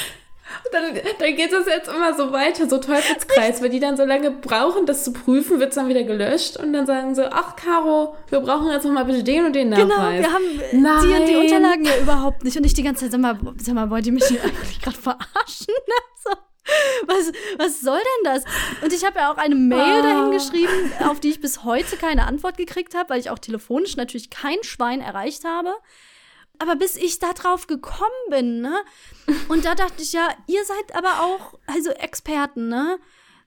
Dann, 0.73 0.95
dann 1.19 1.37
geht 1.37 1.53
es 1.53 1.67
jetzt 1.67 1.89
immer 1.89 2.15
so 2.15 2.33
weiter, 2.33 2.69
so 2.69 2.79
Teufelskreis, 2.79 3.61
weil 3.63 3.71
die 3.71 3.81
dann 3.81 3.97
so 3.97 4.05
lange 4.05 4.31
brauchen, 4.31 4.87
das 4.87 5.03
zu 5.05 5.13
prüfen, 5.13 5.59
wird 5.59 5.71
es 5.71 5.75
dann 5.77 5.89
wieder 5.89 6.03
gelöscht 6.05 6.57
und 6.59 6.73
dann 6.73 6.87
sagen 6.87 7.15
sie, 7.15 7.31
ach 7.33 7.57
Caro, 7.57 8.17
wir 8.29 8.41
brauchen 8.41 8.71
jetzt 8.71 8.85
noch 8.85 8.93
mal 8.93 9.05
bitte 9.05 9.23
den 9.25 9.47
und 9.47 9.53
den 9.55 9.71
Genau, 9.71 9.87
Nachweis. 9.97 10.21
wir 10.23 10.33
haben 10.33 10.45
äh, 10.45 10.71
die, 10.71 11.27
die 11.27 11.33
Nein. 11.33 11.37
Unterlagen 11.41 11.85
ja 11.85 11.97
überhaupt 11.99 12.45
nicht. 12.45 12.57
Und 12.57 12.65
ich 12.65 12.75
die 12.75 12.83
ganze 12.83 13.05
Zeit, 13.05 13.13
sag 13.13 13.21
mal, 13.21 13.39
sag 13.59 13.75
mal 13.75 13.91
wollt 13.91 14.07
ihr 14.07 14.13
mich 14.13 14.25
hier 14.27 14.43
eigentlich 14.43 14.81
gerade 14.81 14.97
verarschen? 14.97 15.75
so. 16.25 16.31
Was, 17.07 17.33
was 17.59 17.81
soll 17.81 17.99
denn 17.99 18.33
das? 18.35 18.45
Und 18.83 18.93
ich 18.93 19.05
habe 19.05 19.19
ja 19.19 19.33
auch 19.33 19.39
eine 19.39 19.55
Mail 19.57 19.81
Ah. 19.81 20.03
dahin 20.03 20.31
geschrieben, 20.31 20.93
auf 21.09 21.19
die 21.21 21.31
ich 21.31 21.41
bis 21.41 21.65
heute 21.65 21.97
keine 21.97 22.27
Antwort 22.27 22.57
gekriegt 22.57 22.95
habe, 22.95 23.11
weil 23.11 23.19
ich 23.21 23.31
auch 23.31 23.39
telefonisch 23.41 23.97
natürlich 23.97 24.31
kein 24.31 24.63
Schwein 24.63 25.01
erreicht 25.01 25.45
habe. 25.45 25.73
Aber 26.61 26.77
bis 26.77 26.97
ich 26.97 27.19
da 27.19 27.33
drauf 27.33 27.67
gekommen 27.67 28.11
bin, 28.29 28.61
ne? 28.61 28.77
Und 29.49 29.65
da 29.65 29.75
dachte 29.75 30.03
ich 30.03 30.13
ja, 30.13 30.29
ihr 30.47 30.65
seid 30.65 30.95
aber 30.95 31.23
auch, 31.23 31.59
also 31.67 31.91
Experten, 31.91 32.69
ne? 32.69 32.99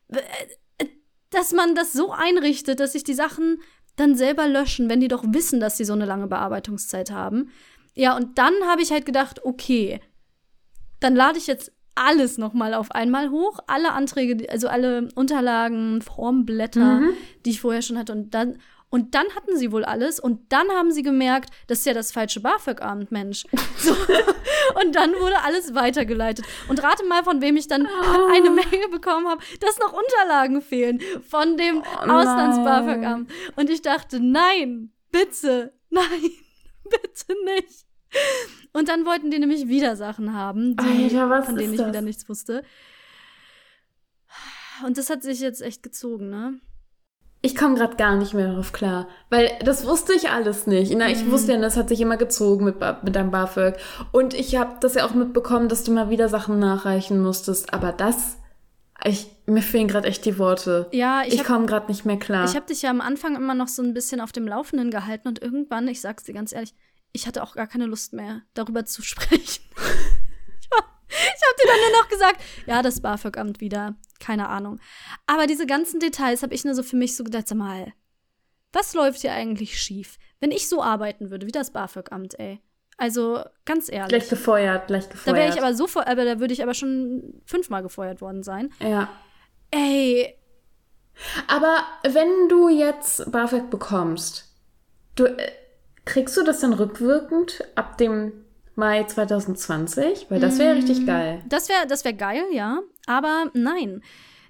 Äh, 0.10 0.88
Dass 1.30 1.54
man 1.54 1.76
das 1.76 1.94
so 1.94 2.12
einrichtet, 2.12 2.80
dass 2.80 2.94
sich 2.94 3.04
die 3.04 3.14
Sachen 3.14 3.62
dann 3.96 4.16
selber 4.16 4.48
löschen, 4.48 4.90
wenn 4.90 5.00
die 5.00 5.08
doch 5.08 5.24
wissen, 5.28 5.60
dass 5.60 5.78
sie 5.78 5.86
so 5.86 5.94
eine 5.94 6.06
lange 6.06 6.28
Bearbeitungszeit 6.28 7.12
haben. 7.12 7.52
Ja, 7.94 8.16
und 8.16 8.38
dann 8.40 8.54
habe 8.66 8.82
ich 8.82 8.92
halt 8.92 9.06
gedacht, 9.06 9.46
okay, 9.46 10.02
dann 11.00 11.16
lade 11.16 11.38
ich 11.38 11.46
jetzt 11.48 11.72
alles 11.96 12.40
nochmal 12.40 12.74
auf 12.74 12.90
einmal 12.90 13.30
hoch, 13.30 13.60
alle 13.68 13.92
Anträge, 13.92 14.50
also 14.50 14.68
alle 14.68 15.10
Unterlagen, 15.14 16.02
Formblätter, 16.02 17.02
die 17.46 17.52
ich 17.52 17.62
vorher 17.62 17.84
schon 17.84 18.00
hatte. 18.00 18.14
Und 18.14 18.34
dann, 18.34 18.58
und 18.94 19.16
dann 19.16 19.26
hatten 19.36 19.58
sie 19.58 19.72
wohl 19.72 19.84
alles 19.84 20.20
und 20.20 20.54
dann 20.54 20.70
haben 20.70 20.92
sie 20.92 21.02
gemerkt, 21.02 21.50
das 21.66 21.80
ist 21.80 21.86
ja 21.88 21.96
das 21.96 22.12
falsche 22.12 22.42
BAföG-Amt, 22.42 23.12
Mensch. 23.12 23.44
So. 23.76 23.92
Und 24.80 24.96
dann 24.96 25.14
wurde 25.14 25.42
alles 25.42 25.74
weitergeleitet. 25.74 26.46
Und 26.70 26.82
rate 26.84 27.04
mal, 27.06 27.24
von 27.24 27.42
wem 27.42 27.58
ich 27.58 27.68
dann 27.68 27.88
eine 28.32 28.52
Mail 28.52 28.88
bekommen 28.92 29.28
habe, 29.28 29.44
dass 29.60 29.80
noch 29.80 29.94
Unterlagen 29.94 30.62
fehlen 30.62 31.02
von 31.28 31.58
dem 31.58 31.82
Auslands-BAföG-Amt. 31.82 33.32
Und 33.56 33.70
ich 33.72 33.82
dachte, 33.82 34.20
nein, 34.20 34.94
bitte, 35.12 35.74
nein, 35.90 36.30
bitte 36.84 37.34
nicht. 37.46 37.88
Und 38.74 38.90
dann 38.90 39.08
wollten 39.08 39.32
die 39.32 39.40
nämlich 39.40 39.68
wieder 39.68 39.96
Sachen 39.96 40.36
haben, 40.36 40.78
die, 40.78 41.18
Alter, 41.18 41.44
von 41.44 41.56
denen 41.56 41.74
ich 41.74 41.80
das? 41.80 41.88
wieder 41.88 42.02
nichts 42.02 42.30
wusste. 42.30 42.64
Und 44.86 45.00
das 45.00 45.10
hat 45.10 45.24
sich 45.24 45.40
jetzt 45.40 45.64
echt 45.64 45.82
gezogen, 45.82 46.30
ne? 46.30 46.60
Ich 47.46 47.58
komme 47.58 47.76
gerade 47.76 47.98
gar 47.98 48.16
nicht 48.16 48.34
mehr 48.34 48.48
darauf 48.48 48.72
klar, 48.72 49.08
weil 49.30 49.52
das 49.66 49.86
wusste 49.86 50.14
ich 50.14 50.30
alles 50.30 50.66
nicht. 50.66 50.94
Na, 50.96 51.06
Mhm. 51.08 51.12
ich 51.12 51.30
wusste 51.30 51.52
ja, 51.52 51.60
das 51.60 51.76
hat 51.76 51.90
sich 51.90 52.00
immer 52.00 52.16
gezogen 52.16 52.64
mit, 52.64 52.78
mit 53.04 53.16
deinem 53.18 53.32
BAföG. 53.32 53.76
Und 54.14 54.34
ich 54.34 54.56
habe 54.56 54.78
das 54.80 54.94
ja 54.96 55.06
auch 55.06 55.14
mitbekommen, 55.14 55.68
dass 55.68 55.84
du 55.84 55.92
mal 55.92 56.10
wieder 56.10 56.30
Sachen 56.30 56.58
nachreichen 56.60 57.22
musstest. 57.22 57.74
Aber 57.74 57.92
das, 57.92 58.38
ich, 59.04 59.28
mir 59.46 59.62
fehlen 59.62 59.90
gerade 59.90 60.08
echt 60.08 60.24
die 60.24 60.40
Worte. 60.40 60.88
Ja, 60.94 61.24
ich 61.28 61.34
Ich, 61.34 61.44
komme 61.44 61.66
gerade 61.66 61.88
nicht 61.88 62.06
mehr 62.06 62.18
klar. 62.18 62.46
Ich 62.46 62.56
habe 62.56 62.66
dich 62.66 62.82
ja 62.82 62.90
am 62.90 63.02
Anfang 63.02 63.36
immer 63.36 63.56
noch 63.56 63.68
so 63.68 63.82
ein 63.84 63.94
bisschen 63.94 64.22
auf 64.22 64.32
dem 64.32 64.48
Laufenden 64.48 64.90
gehalten 64.90 65.28
und 65.28 65.42
irgendwann, 65.42 65.90
ich 65.90 66.00
sag's 66.00 66.24
dir 66.24 66.34
ganz 66.34 66.54
ehrlich, 66.54 66.74
ich 67.12 67.28
hatte 67.28 67.44
auch 67.44 67.56
gar 67.56 67.68
keine 67.68 67.88
Lust 67.88 68.14
mehr, 68.14 68.42
darüber 68.54 68.86
zu 68.86 69.02
sprechen. 69.04 69.64
Ich 71.14 71.42
habe 71.48 71.56
dir 71.62 71.68
dann 71.68 71.92
nur 71.92 72.02
noch 72.02 72.10
gesagt, 72.10 72.42
ja, 72.66 72.82
das 72.82 73.02
BAföG-Amt 73.02 73.62
wieder, 73.62 73.96
keine 74.20 74.50
Ahnung. 74.50 74.80
Aber 75.28 75.48
diese 75.48 75.66
ganzen 75.66 76.00
Details 76.00 76.44
habe 76.44 76.54
ich 76.54 76.66
nur 76.66 76.76
so 76.76 76.84
für 76.84 76.96
mich 76.96 77.16
so 77.16 77.24
gedacht, 77.24 77.48
sag 77.48 77.58
mal, 77.58 77.94
was 78.72 78.94
läuft 78.94 79.22
hier 79.22 79.34
eigentlich 79.34 79.80
schief, 79.80 80.18
wenn 80.40 80.52
ich 80.52 80.68
so 80.68 80.82
arbeiten 80.82 81.30
würde 81.32 81.46
wie 81.48 81.52
das 81.52 81.72
BAföG-Amt, 81.72 82.40
ey? 82.40 82.60
Also 82.98 83.44
ganz 83.66 83.92
ehrlich. 83.92 84.10
gleich 84.10 84.30
gefeuert, 84.30 84.88
gleich 84.88 85.06
Da 85.06 85.12
gefeuert. 85.14 85.38
wäre 85.38 85.50
ich 85.50 85.58
aber 85.62 85.74
so, 85.74 85.88
aber 85.96 86.26
da 86.26 86.40
würde 86.40 86.54
ich 86.54 86.62
aber 86.64 86.74
schon 86.74 87.42
fünfmal 87.46 87.82
gefeuert 87.84 88.22
worden 88.22 88.44
sein. 88.44 88.72
Ja. 88.80 89.10
Ey, 89.72 90.36
Aber 91.48 91.78
wenn 92.04 92.50
du 92.50 92.70
jetzt 92.70 93.32
BAföG 93.32 93.70
bekommst, 93.70 94.52
du, 95.16 95.26
äh, 95.26 95.52
kriegst 96.06 96.36
du 96.38 96.44
das 96.44 96.60
dann 96.60 96.74
rückwirkend 96.74 97.64
ab 97.76 97.98
dem 97.98 98.34
Mai 98.76 99.04
2020? 99.04 100.28
Weil 100.30 100.40
das 100.40 100.58
wäre 100.60 100.74
Mm. 100.74 100.78
richtig 100.78 101.06
geil. 101.06 101.44
Das 101.48 101.70
wäre 101.70 101.86
das 101.88 102.04
wär 102.06 102.14
geil, 102.14 102.44
ja. 102.52 102.82
Aber 103.06 103.52
nein. 103.54 104.02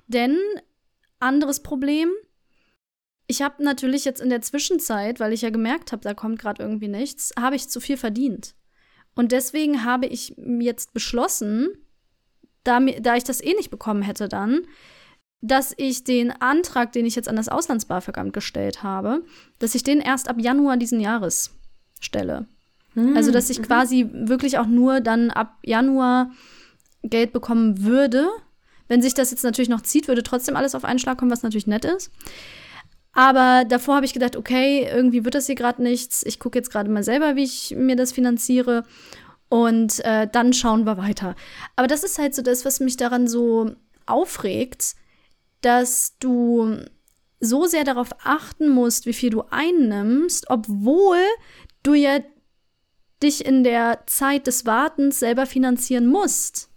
Denn 0.07 0.37
anderes 1.19 1.61
Problem. 1.61 2.09
Ich 3.27 3.41
habe 3.41 3.63
natürlich 3.63 4.05
jetzt 4.05 4.21
in 4.21 4.29
der 4.29 4.41
Zwischenzeit, 4.41 5.19
weil 5.19 5.33
ich 5.33 5.41
ja 5.41 5.49
gemerkt 5.49 5.91
habe, 5.91 6.01
da 6.03 6.13
kommt 6.13 6.39
gerade 6.39 6.61
irgendwie 6.61 6.89
nichts, 6.89 7.31
habe 7.39 7.55
ich 7.55 7.69
zu 7.69 7.79
viel 7.79 7.97
verdient. 7.97 8.55
Und 9.15 9.31
deswegen 9.31 9.85
habe 9.85 10.05
ich 10.07 10.35
jetzt 10.59 10.93
beschlossen, 10.93 11.69
da, 12.63 12.79
da 12.79 13.15
ich 13.15 13.23
das 13.23 13.41
eh 13.41 13.53
nicht 13.53 13.71
bekommen 13.71 14.01
hätte 14.01 14.27
dann, 14.27 14.61
dass 15.41 15.73
ich 15.77 16.03
den 16.03 16.31
Antrag, 16.31 16.91
den 16.93 17.05
ich 17.05 17.15
jetzt 17.15 17.27
an 17.29 17.35
das 17.35 17.49
Auslands-BAföG-Amt 17.49 18.33
gestellt 18.33 18.83
habe, 18.83 19.23
dass 19.59 19.75
ich 19.75 19.83
den 19.83 19.99
erst 19.99 20.29
ab 20.29 20.37
Januar 20.39 20.77
diesen 20.77 20.99
Jahres 20.99 21.51
stelle. 21.99 22.47
Also, 23.15 23.31
dass 23.31 23.49
ich 23.49 23.61
quasi 23.61 24.09
wirklich 24.13 24.57
auch 24.57 24.67
nur 24.67 25.01
dann 25.01 25.31
ab 25.31 25.57
Januar 25.63 26.31
Geld 27.03 27.33
bekommen 27.33 27.83
würde. 27.83 28.27
Wenn 28.87 29.01
sich 29.01 29.13
das 29.13 29.31
jetzt 29.31 29.43
natürlich 29.43 29.69
noch 29.69 29.81
zieht, 29.81 30.07
würde 30.07 30.23
trotzdem 30.23 30.55
alles 30.55 30.75
auf 30.75 30.85
einen 30.85 30.99
Schlag 30.99 31.17
kommen, 31.17 31.31
was 31.31 31.43
natürlich 31.43 31.67
nett 31.67 31.85
ist. 31.85 32.11
Aber 33.13 33.63
davor 33.65 33.95
habe 33.95 34.05
ich 34.05 34.13
gedacht, 34.13 34.35
okay, 34.35 34.87
irgendwie 34.91 35.23
wird 35.23 35.35
das 35.35 35.45
hier 35.45 35.55
gerade 35.55 35.81
nichts. 35.81 36.23
Ich 36.25 36.39
gucke 36.39 36.57
jetzt 36.57 36.71
gerade 36.71 36.89
mal 36.89 37.03
selber, 37.03 37.35
wie 37.35 37.43
ich 37.43 37.75
mir 37.77 37.95
das 37.95 38.11
finanziere. 38.11 38.83
Und 39.49 40.03
äh, 40.03 40.27
dann 40.31 40.51
schauen 40.51 40.85
wir 40.85 40.97
weiter. 40.97 41.35
Aber 41.75 41.87
das 41.87 42.03
ist 42.03 42.17
halt 42.17 42.33
so 42.33 42.41
das, 42.41 42.65
was 42.65 42.79
mich 42.79 42.97
daran 42.97 43.27
so 43.27 43.75
aufregt, 44.07 44.95
dass 45.61 46.17
du 46.19 46.77
so 47.39 47.65
sehr 47.65 47.83
darauf 47.83 48.09
achten 48.23 48.69
musst, 48.69 49.05
wie 49.05 49.13
viel 49.13 49.29
du 49.29 49.43
einnimmst, 49.51 50.49
obwohl 50.49 51.19
du 51.83 51.93
ja 51.93 52.19
dich 53.23 53.45
in 53.45 53.63
der 53.63 53.99
Zeit 54.05 54.47
des 54.47 54.65
Wartens 54.65 55.19
selber 55.19 55.45
finanzieren 55.45 56.05
musst. 56.07 56.69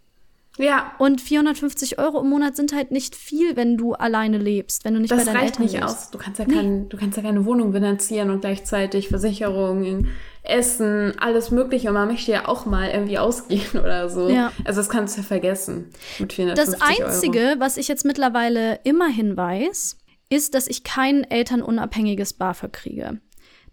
Ja. 0.58 0.92
Und 0.98 1.20
450 1.20 1.98
Euro 1.98 2.20
im 2.20 2.30
Monat 2.30 2.56
sind 2.56 2.74
halt 2.74 2.90
nicht 2.90 3.14
viel, 3.14 3.56
wenn 3.56 3.76
du 3.76 3.92
alleine 3.92 4.38
lebst, 4.38 4.84
wenn 4.84 4.94
du 4.94 5.00
nicht 5.00 5.10
das 5.10 5.18
bei 5.18 5.24
deinen 5.26 5.36
reicht 5.36 5.46
Eltern 5.50 5.62
nicht 5.64 5.74
lebst. 5.74 5.88
aus. 5.88 6.10
Du 6.10 6.18
kannst 6.18 6.38
ja 6.38 6.46
kein, 6.46 6.88
du 6.88 6.96
kannst 6.96 7.16
ja 7.16 7.22
keine 7.22 7.44
Wohnung 7.44 7.72
finanzieren 7.72 8.30
und 8.30 8.40
gleichzeitig 8.40 9.08
Versicherungen, 9.08 10.08
Essen, 10.42 11.12
alles 11.18 11.50
mögliche. 11.50 11.88
Und 11.88 11.94
man 11.94 12.08
möchte 12.08 12.32
ja 12.32 12.48
auch 12.48 12.64
mal 12.64 12.88
irgendwie 12.88 13.18
ausgehen 13.18 13.66
oder 13.74 14.08
so. 14.08 14.28
Ja. 14.30 14.52
Also 14.64 14.80
das 14.80 14.88
kannst 14.88 15.16
du 15.16 15.20
ja 15.20 15.26
vergessen 15.26 15.90
mit 16.18 16.30
Das 16.30 16.36
450 16.36 16.82
Einzige, 17.04 17.40
Euro. 17.50 17.60
was 17.60 17.76
ich 17.76 17.88
jetzt 17.88 18.04
mittlerweile 18.06 18.80
immerhin 18.84 19.36
weiß, 19.36 19.98
ist, 20.30 20.54
dass 20.54 20.66
ich 20.68 20.84
kein 20.84 21.24
elternunabhängiges 21.24 22.32
BAföG 22.32 22.72
kriege. 22.72 23.20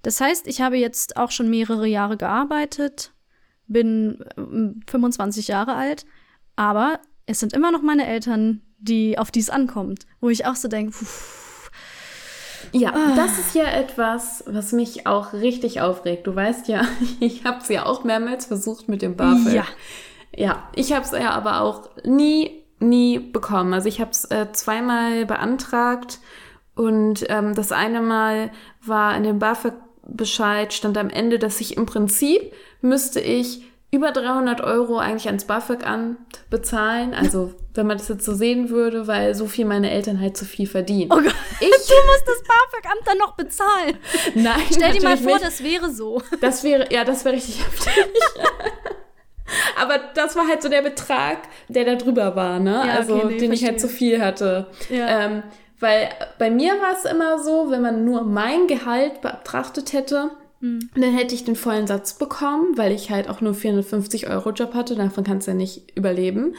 Das 0.03 0.21
heißt, 0.21 0.47
ich 0.47 0.61
habe 0.61 0.77
jetzt 0.77 1.17
auch 1.17 1.31
schon 1.31 1.49
mehrere 1.49 1.87
Jahre 1.87 2.17
gearbeitet, 2.17 3.11
bin 3.67 4.23
ähm, 4.37 4.81
25 4.87 5.47
Jahre 5.47 5.73
alt, 5.75 6.05
aber 6.55 6.99
es 7.25 7.39
sind 7.39 7.53
immer 7.53 7.71
noch 7.71 7.81
meine 7.81 8.05
Eltern, 8.05 8.61
die 8.77 9.17
auf 9.17 9.31
die 9.31 9.39
es 9.39 9.49
ankommt, 9.49 10.05
wo 10.19 10.29
ich 10.29 10.45
auch 10.45 10.55
so 10.55 10.67
denke, 10.67 10.93
Ja, 12.71 12.91
Ah. 12.93 13.15
das 13.15 13.37
ist 13.39 13.55
ja 13.55 13.65
etwas, 13.65 14.43
was 14.47 14.71
mich 14.71 15.05
auch 15.05 15.33
richtig 15.33 15.81
aufregt. 15.81 16.25
Du 16.27 16.35
weißt 16.35 16.67
ja, 16.67 16.81
ich 17.19 17.45
habe 17.45 17.59
es 17.61 17.69
ja 17.69 17.85
auch 17.85 18.03
mehrmals 18.03 18.45
versucht 18.45 18.89
mit 18.89 19.01
dem 19.01 19.15
BAföG. 19.15 19.53
Ja. 19.53 19.65
Ja, 20.35 20.67
ich 20.75 20.93
habe 20.93 21.05
es 21.05 21.11
ja 21.11 21.29
aber 21.31 21.61
auch 21.61 21.91
nie, 22.03 22.63
nie 22.79 23.19
bekommen. 23.19 23.73
Also 23.73 23.87
ich 23.87 24.01
habe 24.01 24.09
es 24.09 24.25
äh, 24.25 24.51
zweimal 24.51 25.27
beantragt 25.27 26.19
und 26.73 27.25
ähm, 27.29 27.53
das 27.53 27.71
eine 27.71 28.01
Mal 28.01 28.51
war 28.83 29.15
in 29.15 29.23
dem 29.23 29.37
BAföG-Bescheid, 30.07 30.73
stand 30.73 30.97
am 30.97 31.09
Ende, 31.09 31.39
dass 31.39 31.61
ich 31.61 31.77
im 31.77 31.85
Prinzip 31.85 32.53
müsste 32.81 33.19
ich 33.19 33.61
über 33.91 34.11
300 34.11 34.61
Euro 34.61 34.97
eigentlich 34.97 35.27
ans 35.27 35.45
BAföG-Amt 35.45 36.17
bezahlen. 36.49 37.13
Also 37.13 37.53
wenn 37.75 37.85
man 37.85 37.97
das 37.97 38.07
jetzt 38.07 38.25
so 38.25 38.33
sehen 38.33 38.69
würde, 38.69 39.07
weil 39.07 39.35
so 39.35 39.45
viel 39.45 39.65
meine 39.65 39.91
Eltern 39.91 40.19
halt 40.19 40.35
zu 40.35 40.45
viel 40.45 40.65
verdienen. 40.67 41.11
oh 41.11 41.17
Gott, 41.17 41.35
Ich, 41.59 41.69
du 41.69 41.69
musst 41.69 42.27
das 42.27 42.43
BAföG-Amt 42.43 43.07
dann 43.07 43.17
noch 43.19 43.35
bezahlen. 43.35 43.97
nein, 44.35 44.61
Stell 44.71 44.93
dir 44.93 45.03
mal 45.03 45.17
vor, 45.17 45.33
nicht. 45.33 45.45
das 45.45 45.63
wäre 45.63 45.91
so. 45.91 46.21
Das 46.41 46.63
wäre, 46.63 46.87
ja, 46.91 47.03
das 47.03 47.23
wäre 47.23 47.35
richtig 47.35 47.63
heftig. 47.63 47.93
Aber 49.79 49.99
das 50.15 50.35
war 50.35 50.47
halt 50.47 50.63
so 50.63 50.69
der 50.69 50.81
Betrag, 50.81 51.37
der 51.67 51.85
da 51.85 51.95
drüber 51.95 52.35
war, 52.35 52.59
ne? 52.59 52.71
Ja, 52.87 52.93
also, 52.95 53.15
okay, 53.17 53.25
nee, 53.27 53.37
den 53.37 53.53
ich 53.53 53.63
halt 53.63 53.79
zu 53.79 53.87
verstehe. 53.87 54.15
viel 54.15 54.21
hatte. 54.23 54.67
Ja. 54.89 55.25
Ähm, 55.25 55.43
weil 55.83 56.09
bei 56.39 56.49
mir 56.49 56.73
war 56.81 56.93
es 56.97 57.05
immer 57.05 57.37
so, 57.43 57.69
wenn 57.69 57.81
man 57.83 58.03
nur 58.05 58.23
mein 58.23 58.65
Gehalt 58.67 59.21
betrachtet 59.21 59.93
hätte, 59.93 60.31
Hm. 60.61 60.89
dann 60.95 61.13
hätte 61.13 61.35
ich 61.35 61.43
den 61.43 61.55
vollen 61.57 61.87
Satz 61.87 62.13
bekommen, 62.13 62.77
weil 62.77 62.93
ich 62.93 63.11
halt 63.11 63.29
auch 63.29 63.41
nur 63.41 63.53
450 63.53 64.29
Euro 64.29 64.51
Job 64.51 64.73
hatte, 64.73 64.95
davon 64.95 65.23
kannst 65.25 65.45
du 65.47 65.51
ja 65.51 65.57
nicht 65.57 65.95
überleben. 65.97 66.55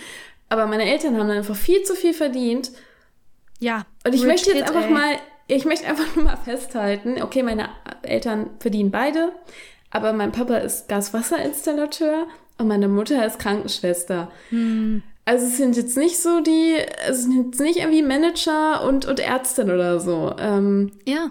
Aber 0.51 0.67
meine 0.67 0.85
Eltern 0.85 1.15
haben 1.19 1.29
dann 1.29 1.39
einfach 1.39 1.57
viel 1.57 1.83
zu 1.85 1.95
viel 1.95 2.13
verdient 2.13 2.71
Ja. 3.61 3.87
und 4.07 4.15
ich 4.15 4.21
Rich 4.21 4.29
möchte 4.29 4.51
jetzt 4.51 4.67
Kid, 4.67 4.69
einfach 4.77 4.89
ey. 4.89 4.93
mal, 4.93 5.13
ich 5.49 5.65
möchte 5.65 5.87
einfach 5.87 6.15
nur 6.17 6.27
mal 6.27 6.37
festhalten, 6.37 7.23
okay, 7.23 7.43
meine 7.43 7.71
Eltern 8.03 8.51
verdienen 8.61 8.91
beide, 8.91 9.33
aber 9.91 10.13
mein 10.13 10.33
Papa 10.33 10.59
ist 10.59 10.87
Gaswasserinstallateur 10.89 12.27
und 12.59 12.69
meine 12.69 12.89
Mutter 12.89 13.25
ist 13.27 13.39
Krankenschwester. 13.39 14.31
Hm. 14.51 15.03
Also 15.25 15.47
es 15.47 15.57
sind 15.57 15.77
jetzt 15.77 15.97
nicht 15.97 16.21
so 16.21 16.41
die, 16.41 16.77
es 17.09 17.23
sind 17.23 17.47
jetzt 17.47 17.61
nicht 17.61 17.79
irgendwie 17.79 18.03
Manager 18.03 18.85
und, 18.87 19.07
und 19.07 19.21
Ärztin 19.21 19.71
oder 19.71 19.99
so. 20.01 20.35
Ähm, 20.39 20.93
Ja. 21.07 21.31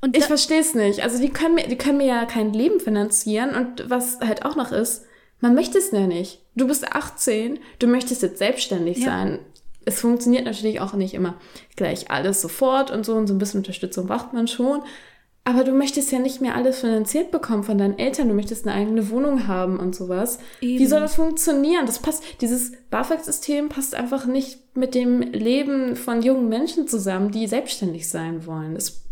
Und 0.00 0.16
ich 0.18 0.24
verstehe 0.24 0.60
es 0.60 0.74
nicht. 0.74 1.02
Also 1.02 1.18
die 1.18 1.30
können, 1.30 1.54
mir, 1.54 1.66
die 1.66 1.78
können 1.78 1.96
mir 1.96 2.06
ja 2.06 2.24
kein 2.26 2.52
Leben 2.52 2.78
finanzieren 2.78 3.54
und 3.54 3.88
was 3.88 4.20
halt 4.20 4.44
auch 4.44 4.54
noch 4.54 4.70
ist, 4.70 5.06
man 5.40 5.54
möchte 5.54 5.78
es 5.78 5.92
ja 5.92 6.06
nicht. 6.06 6.42
Du 6.54 6.66
bist 6.66 6.92
18, 6.92 7.58
du 7.78 7.86
möchtest 7.86 8.20
jetzt 8.22 8.38
selbstständig 8.38 8.98
Ja. 8.98 9.04
sein. 9.06 9.38
Es 9.86 10.00
funktioniert 10.00 10.44
natürlich 10.44 10.80
auch 10.80 10.92
nicht 10.94 11.14
immer 11.14 11.36
gleich 11.76 12.10
alles 12.10 12.42
sofort 12.42 12.90
und 12.90 13.04
so 13.06 13.14
und 13.14 13.26
so 13.26 13.34
ein 13.34 13.38
bisschen 13.38 13.60
Unterstützung 13.60 14.06
braucht 14.06 14.32
man 14.34 14.46
schon. 14.48 14.82
Aber 15.46 15.62
du 15.62 15.72
möchtest 15.72 16.10
ja 16.10 16.18
nicht 16.18 16.40
mehr 16.40 16.54
alles 16.54 16.80
finanziert 16.80 17.30
bekommen 17.30 17.64
von 17.64 17.76
deinen 17.76 17.98
Eltern. 17.98 18.28
Du 18.28 18.34
möchtest 18.34 18.66
eine 18.66 18.74
eigene 18.74 19.10
Wohnung 19.10 19.46
haben 19.46 19.78
und 19.78 19.94
sowas. 19.94 20.38
Wie 20.60 20.76
Eben. 20.76 20.88
soll 20.88 21.00
das 21.00 21.16
funktionieren? 21.16 21.84
Das 21.84 21.98
passt, 21.98 22.24
dieses 22.40 22.72
BAföG-System 22.90 23.68
passt 23.68 23.94
einfach 23.94 24.24
nicht 24.24 24.74
mit 24.74 24.94
dem 24.94 25.20
Leben 25.20 25.96
von 25.96 26.22
jungen 26.22 26.48
Menschen 26.48 26.88
zusammen, 26.88 27.30
die 27.30 27.46
selbstständig 27.46 28.08
sein 28.08 28.46
wollen. 28.46 28.74
Es 28.74 29.02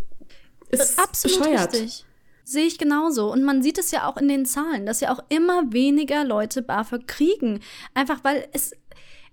ist 0.71 0.99
Absolut 0.99 1.41
bescheuert. 1.41 1.75
richtig. 1.75 2.07
Sehe 2.45 2.65
ich 2.65 2.79
genauso. 2.79 3.31
Und 3.31 3.45
man 3.45 3.63
sieht 3.63 3.77
es 3.77 3.91
ja 3.91 4.09
auch 4.09 4.17
in 4.17 4.27
den 4.29 4.47
Zahlen, 4.47 4.87
dass 4.87 5.01
ja 5.01 5.13
auch 5.13 5.23
immer 5.29 5.73
weniger 5.73 6.25
Leute 6.25 6.63
BAföG 6.63 7.07
kriegen. 7.07 7.61
Einfach 7.93 8.25
weil 8.25 8.49
es, 8.53 8.73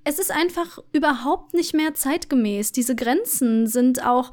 es 0.03 0.19
ist 0.19 0.31
einfach 0.31 0.79
überhaupt 0.91 1.53
nicht 1.53 1.73
mehr 1.73 1.93
zeitgemäß. 1.93 2.73
Diese 2.73 2.95
Grenzen 2.95 3.67
sind 3.67 4.05
auch, 4.05 4.31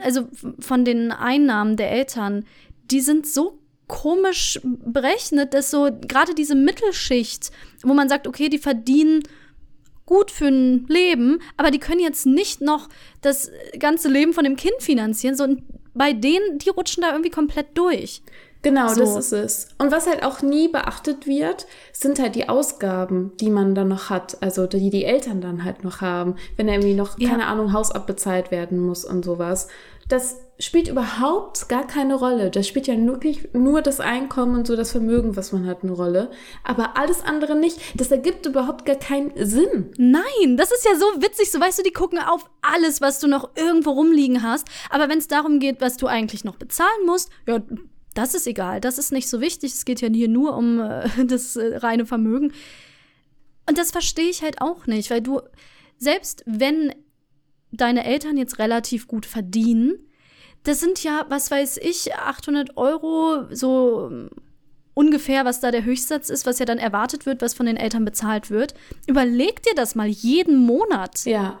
also 0.00 0.28
von 0.58 0.84
den 0.84 1.12
Einnahmen 1.12 1.76
der 1.76 1.90
Eltern, 1.90 2.44
die 2.90 3.00
sind 3.00 3.26
so 3.26 3.58
komisch 3.86 4.60
berechnet, 4.62 5.54
dass 5.54 5.70
so 5.70 5.90
gerade 6.06 6.34
diese 6.34 6.54
Mittelschicht, 6.54 7.50
wo 7.82 7.94
man 7.94 8.08
sagt, 8.08 8.26
okay, 8.26 8.48
die 8.48 8.58
verdienen 8.58 9.22
gut 10.06 10.30
für 10.30 10.48
ein 10.48 10.86
Leben, 10.88 11.40
aber 11.56 11.70
die 11.70 11.78
können 11.78 12.00
jetzt 12.00 12.26
nicht 12.26 12.60
noch 12.60 12.88
das 13.22 13.50
ganze 13.78 14.08
Leben 14.08 14.32
von 14.32 14.44
dem 14.44 14.56
Kind 14.56 14.74
finanzieren, 14.80 15.36
so 15.36 15.56
bei 15.94 16.12
denen, 16.12 16.58
die 16.58 16.70
rutschen 16.70 17.02
da 17.02 17.10
irgendwie 17.10 17.30
komplett 17.30 17.68
durch. 17.74 18.22
Genau, 18.64 18.88
So. 18.88 19.00
das 19.02 19.16
ist 19.16 19.32
es. 19.32 19.68
Und 19.78 19.92
was 19.92 20.08
halt 20.08 20.24
auch 20.24 20.42
nie 20.42 20.66
beachtet 20.68 21.26
wird, 21.28 21.66
sind 21.92 22.18
halt 22.18 22.34
die 22.34 22.48
Ausgaben, 22.48 23.32
die 23.38 23.50
man 23.50 23.74
dann 23.76 23.88
noch 23.88 24.10
hat. 24.10 24.38
Also 24.42 24.66
die 24.66 24.90
die 24.90 25.04
Eltern 25.04 25.40
dann 25.40 25.62
halt 25.64 25.84
noch 25.84 26.00
haben. 26.00 26.34
Wenn 26.56 26.66
irgendwie 26.68 26.94
noch, 26.94 27.18
Ja. 27.18 27.28
keine 27.30 27.46
Ahnung, 27.46 27.72
Haus 27.72 27.92
abbezahlt 27.92 28.50
werden 28.50 28.78
muss 28.80 29.04
und 29.04 29.24
sowas. 29.24 29.68
Das 30.08 30.36
spielt 30.58 30.88
überhaupt 30.88 31.68
gar 31.68 31.86
keine 31.86 32.14
Rolle. 32.14 32.50
Das 32.50 32.68
spielt 32.68 32.86
ja 32.86 32.94
wirklich 33.06 33.48
nur 33.54 33.82
das 33.82 34.00
Einkommen 34.00 34.54
und 34.54 34.66
so 34.66 34.76
das 34.76 34.92
Vermögen, 34.92 35.36
was 35.36 35.52
man 35.52 35.66
hat, 35.66 35.82
eine 35.82 35.92
Rolle. 35.92 36.30
Aber 36.62 36.96
alles 36.96 37.22
andere 37.24 37.54
nicht. 37.56 37.78
Das 37.98 38.10
ergibt 38.10 38.46
überhaupt 38.46 38.84
gar 38.86 38.96
keinen 38.96 39.32
Sinn. 39.46 39.90
Nein, 39.98 40.56
das 40.56 40.70
ist 40.72 40.84
ja 40.84 40.94
so 40.96 41.06
witzig. 41.22 41.50
So 41.50 41.58
weißt 41.60 41.78
du, 41.78 41.82
die 41.82 41.92
gucken 41.92 42.18
auf 42.18 42.48
alles, 42.62 43.00
was 43.00 43.18
du 43.18 43.26
noch 43.28 43.50
irgendwo 43.56 43.90
rumliegen 43.90 44.42
hast. 44.42 44.66
Aber 44.90 45.08
wenn 45.08 45.18
es 45.18 45.28
darum 45.28 45.58
geht, 45.58 45.80
was 45.80 45.96
du 45.96 46.06
eigentlich 46.06 46.44
noch 46.44 46.56
bezahlen 46.56 47.04
musst, 47.06 47.30
ja, 47.46 47.60
das 48.14 48.34
ist 48.34 48.46
egal. 48.46 48.80
Das 48.80 48.98
ist 48.98 49.12
nicht 49.12 49.28
so 49.28 49.40
wichtig. 49.40 49.72
Es 49.72 49.84
geht 49.84 50.00
ja 50.00 50.08
hier 50.08 50.28
nur 50.28 50.56
um 50.56 50.80
äh, 50.80 51.08
das 51.26 51.56
äh, 51.56 51.76
reine 51.76 52.06
Vermögen. 52.06 52.52
Und 53.68 53.78
das 53.78 53.90
verstehe 53.90 54.28
ich 54.30 54.42
halt 54.42 54.60
auch 54.60 54.86
nicht, 54.86 55.10
weil 55.10 55.20
du, 55.20 55.40
selbst 55.98 56.42
wenn 56.46 56.94
deine 57.72 58.04
Eltern 58.04 58.36
jetzt 58.36 58.58
relativ 58.58 59.08
gut 59.08 59.26
verdienen, 59.26 59.98
das 60.62 60.80
sind 60.80 61.02
ja, 61.02 61.26
was 61.28 61.50
weiß 61.50 61.78
ich, 61.78 62.14
800 62.14 62.76
Euro, 62.76 63.46
so 63.50 64.08
ähm, 64.10 64.30
ungefähr, 64.94 65.44
was 65.44 65.60
da 65.60 65.70
der 65.70 65.84
Höchstsatz 65.84 66.30
ist, 66.30 66.46
was 66.46 66.58
ja 66.58 66.64
dann 66.64 66.78
erwartet 66.78 67.26
wird, 67.26 67.42
was 67.42 67.54
von 67.54 67.66
den 67.66 67.76
Eltern 67.76 68.04
bezahlt 68.04 68.50
wird. 68.50 68.74
Überleg 69.06 69.62
dir 69.62 69.74
das 69.74 69.94
mal 69.94 70.08
jeden 70.08 70.56
Monat. 70.56 71.24
Ja. 71.24 71.60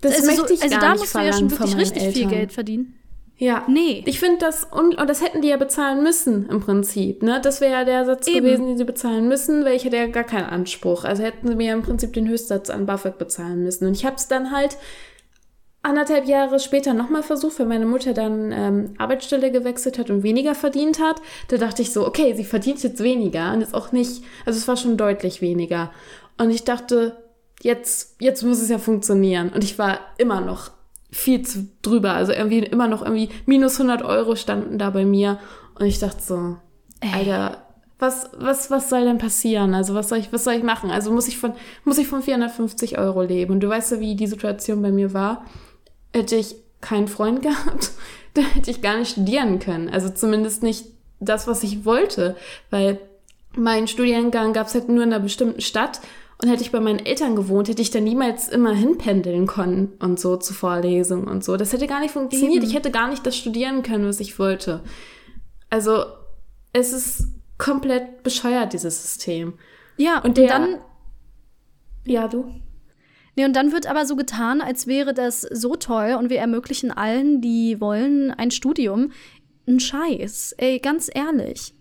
Das 0.00 0.16
also 0.16 0.26
möchte 0.26 0.48
so, 0.48 0.54
ich 0.54 0.62
also 0.62 0.74
gar 0.74 0.80
da 0.80 0.92
nicht 0.92 1.00
musst 1.00 1.14
du 1.14 1.18
ja 1.20 1.32
schon 1.32 1.50
wirklich 1.50 1.76
richtig 1.76 2.02
viel 2.02 2.08
Eltern. 2.08 2.30
Geld 2.30 2.52
verdienen. 2.52 2.98
Ja. 3.36 3.64
Nee. 3.68 4.04
Ich 4.06 4.20
finde 4.20 4.38
das, 4.38 4.64
und, 4.64 4.96
und 4.96 5.10
das 5.10 5.22
hätten 5.22 5.42
die 5.42 5.48
ja 5.48 5.56
bezahlen 5.56 6.02
müssen 6.02 6.48
im 6.48 6.60
Prinzip. 6.60 7.22
Ne? 7.22 7.40
Das 7.42 7.60
wäre 7.60 7.72
ja 7.72 7.84
der 7.84 8.04
Satz 8.04 8.26
Eben. 8.28 8.44
gewesen, 8.44 8.66
den 8.66 8.78
sie 8.78 8.84
bezahlen 8.84 9.28
müssen, 9.28 9.64
weil 9.64 9.74
ich 9.74 9.84
hätte 9.84 9.96
ja 9.96 10.06
gar 10.06 10.24
keinen 10.24 10.46
Anspruch. 10.46 11.04
Also 11.04 11.22
hätten 11.22 11.48
sie 11.48 11.56
mir 11.56 11.72
im 11.72 11.82
Prinzip 11.82 12.12
den 12.12 12.28
Höchstsatz 12.28 12.70
an 12.70 12.86
BAföG 12.86 13.18
bezahlen 13.18 13.64
müssen. 13.64 13.86
Und 13.86 13.94
ich 13.94 14.04
habe 14.04 14.16
es 14.16 14.28
dann 14.28 14.52
halt 14.52 14.76
anderthalb 15.82 16.26
Jahre 16.26 16.60
später 16.60 16.94
nochmal 16.94 17.22
versucht, 17.22 17.58
weil 17.58 17.66
meine 17.66 17.86
Mutter 17.86 18.14
dann 18.14 18.52
ähm, 18.52 18.94
Arbeitsstelle 18.98 19.50
gewechselt 19.50 19.98
hat 19.98 20.10
und 20.10 20.22
weniger 20.22 20.54
verdient 20.54 21.00
hat. 21.00 21.20
Da 21.48 21.58
dachte 21.58 21.82
ich 21.82 21.92
so, 21.92 22.06
okay, 22.06 22.34
sie 22.34 22.44
verdient 22.44 22.82
jetzt 22.82 23.02
weniger 23.02 23.52
und 23.52 23.62
ist 23.62 23.74
auch 23.74 23.92
nicht, 23.92 24.22
also 24.46 24.58
es 24.58 24.66
war 24.66 24.76
schon 24.76 24.96
deutlich 24.96 25.42
weniger. 25.42 25.92
Und 26.38 26.50
ich 26.50 26.64
dachte, 26.64 27.16
jetzt, 27.60 28.16
jetzt 28.20 28.42
muss 28.42 28.62
es 28.62 28.70
ja 28.70 28.78
funktionieren. 28.78 29.50
Und 29.50 29.62
ich 29.62 29.78
war 29.78 29.98
immer 30.18 30.40
noch 30.40 30.70
viel 31.14 31.42
zu 31.42 31.68
drüber. 31.82 32.12
Also 32.12 32.32
irgendwie 32.32 32.58
immer 32.58 32.88
noch 32.88 33.02
irgendwie 33.02 33.30
minus 33.46 33.80
100 33.80 34.02
Euro 34.02 34.34
standen 34.34 34.78
da 34.78 34.90
bei 34.90 35.04
mir. 35.04 35.38
Und 35.78 35.86
ich 35.86 36.00
dachte 36.00 36.22
so, 36.22 36.56
Ey. 37.00 37.12
Alter, 37.30 37.58
Was, 37.98 38.30
was, 38.36 38.70
was 38.70 38.90
soll 38.90 39.04
denn 39.04 39.18
passieren? 39.18 39.74
Also 39.74 39.94
was 39.94 40.08
soll 40.08 40.18
ich, 40.18 40.32
was 40.32 40.44
soll 40.44 40.54
ich 40.54 40.64
machen? 40.64 40.90
Also 40.90 41.12
muss 41.12 41.28
ich 41.28 41.38
von, 41.38 41.52
muss 41.84 41.98
ich 41.98 42.08
von 42.08 42.22
450 42.22 42.98
Euro 42.98 43.22
leben? 43.22 43.52
Und 43.52 43.60
du 43.60 43.68
weißt 43.68 43.92
ja, 43.92 44.00
wie 44.00 44.16
die 44.16 44.26
Situation 44.26 44.82
bei 44.82 44.90
mir 44.90 45.14
war. 45.14 45.44
Hätte 46.12 46.36
ich 46.36 46.56
keinen 46.80 47.08
Freund 47.08 47.42
gehabt, 47.42 47.92
dann 48.34 48.44
hätte 48.46 48.70
ich 48.70 48.82
gar 48.82 48.98
nicht 48.98 49.12
studieren 49.12 49.60
können. 49.60 49.88
Also 49.88 50.08
zumindest 50.08 50.62
nicht 50.62 50.86
das, 51.20 51.46
was 51.46 51.62
ich 51.62 51.84
wollte. 51.84 52.36
Weil 52.70 52.98
mein 53.56 53.86
Studiengang 53.86 54.52
gab 54.52 54.66
es 54.66 54.74
halt 54.74 54.88
nur 54.88 55.04
in 55.04 55.12
einer 55.12 55.22
bestimmten 55.22 55.60
Stadt. 55.60 56.00
Und 56.44 56.50
hätte 56.50 56.62
ich 56.62 56.72
bei 56.72 56.80
meinen 56.80 56.98
Eltern 56.98 57.36
gewohnt, 57.36 57.68
hätte 57.68 57.80
ich 57.80 57.90
da 57.90 58.00
niemals 58.00 58.48
immer 58.50 58.74
hinpendeln 58.74 59.46
können 59.46 59.92
und 59.98 60.20
so 60.20 60.36
zu 60.36 60.52
Vorlesungen 60.52 61.26
und 61.26 61.42
so. 61.42 61.56
Das 61.56 61.72
hätte 61.72 61.86
gar 61.86 62.00
nicht 62.00 62.10
funktioniert. 62.10 62.56
Eben. 62.62 62.66
Ich 62.66 62.74
hätte 62.74 62.90
gar 62.90 63.08
nicht 63.08 63.24
das 63.26 63.34
studieren 63.34 63.82
können, 63.82 64.06
was 64.06 64.20
ich 64.20 64.38
wollte. 64.38 64.82
Also 65.70 66.04
es 66.74 66.92
ist 66.92 67.28
komplett 67.56 68.22
bescheuert, 68.24 68.74
dieses 68.74 69.00
System. 69.02 69.54
Ja, 69.96 70.18
Und 70.20 70.36
der- 70.36 70.48
dann 70.48 70.78
Ja, 72.04 72.28
du? 72.28 72.44
Nee, 73.36 73.46
und 73.46 73.54
dann 73.56 73.72
wird 73.72 73.86
aber 73.86 74.04
so 74.04 74.14
getan, 74.14 74.60
als 74.60 74.86
wäre 74.86 75.14
das 75.14 75.40
so 75.40 75.76
toll 75.76 76.14
und 76.18 76.28
wir 76.28 76.38
ermöglichen 76.40 76.90
allen, 76.90 77.40
die 77.40 77.80
wollen, 77.80 78.30
ein 78.32 78.50
Studium. 78.50 79.12
Ein 79.66 79.80
Scheiß. 79.80 80.54
Ey, 80.58 80.78
ganz 80.78 81.10
ehrlich. 81.12 81.72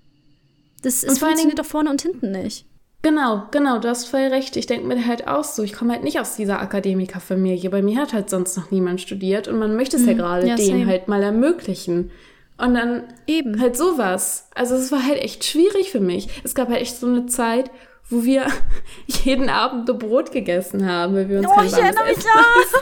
Das 0.81 1.03
Und 1.03 1.09
allen 1.09 1.17
funktioniert 1.17 1.39
Dingen- 1.39 1.55
doch 1.57 1.65
vorne 1.65 1.89
und 1.89 2.01
hinten 2.01 2.31
nicht. 2.31 2.65
Genau, 3.03 3.43
genau, 3.51 3.79
du 3.79 3.89
hast 3.89 4.05
voll 4.07 4.21
recht. 4.27 4.55
Ich 4.55 4.65
denke 4.65 4.87
mir 4.87 5.05
halt 5.05 5.27
auch 5.27 5.43
so, 5.43 5.61
ich 5.61 5.73
komme 5.73 5.91
halt 5.93 6.03
nicht 6.05 6.19
aus 6.21 6.37
dieser 6.37 6.61
Akademikerfamilie. 6.61 7.69
Bei 7.69 7.81
mir 7.81 7.97
hat 7.99 8.13
halt 8.13 8.29
sonst 8.29 8.55
noch 8.57 8.71
niemand 8.71 9.01
studiert 9.01 9.47
und 9.49 9.59
man 9.59 9.75
möchte 9.75 9.97
es 9.97 10.05
ja 10.05 10.13
gerade 10.13 10.43
Mhm. 10.43 10.47
ja, 10.49 10.55
denen 10.55 10.87
halt 10.87 11.07
mal 11.09 11.21
ermöglichen. 11.21 12.11
Und 12.57 12.75
dann 12.75 13.03
Eben. 13.27 13.59
halt 13.59 13.75
sowas. 13.75 14.47
Also 14.55 14.75
es 14.75 14.91
war 14.91 15.05
halt 15.05 15.17
echt 15.21 15.43
schwierig 15.43 15.91
für 15.91 15.99
mich. 15.99 16.29
Es 16.45 16.55
gab 16.55 16.69
halt 16.69 16.81
echt 16.81 16.97
so 16.97 17.07
eine 17.07 17.25
Zeit, 17.25 17.71
wo 18.09 18.23
wir 18.23 18.45
jeden 19.25 19.49
Abend 19.49 19.87
nur 19.89 19.97
Brot 19.99 20.31
gegessen 20.31 20.87
haben, 20.89 21.13
weil 21.15 21.27
wir 21.27 21.39
uns 21.39 21.47
Oh, 21.49 21.55
kein 21.55 21.65
ich 21.67 21.73
erinnere 21.73 22.05
mich 22.05 22.23
ja. 22.23 22.41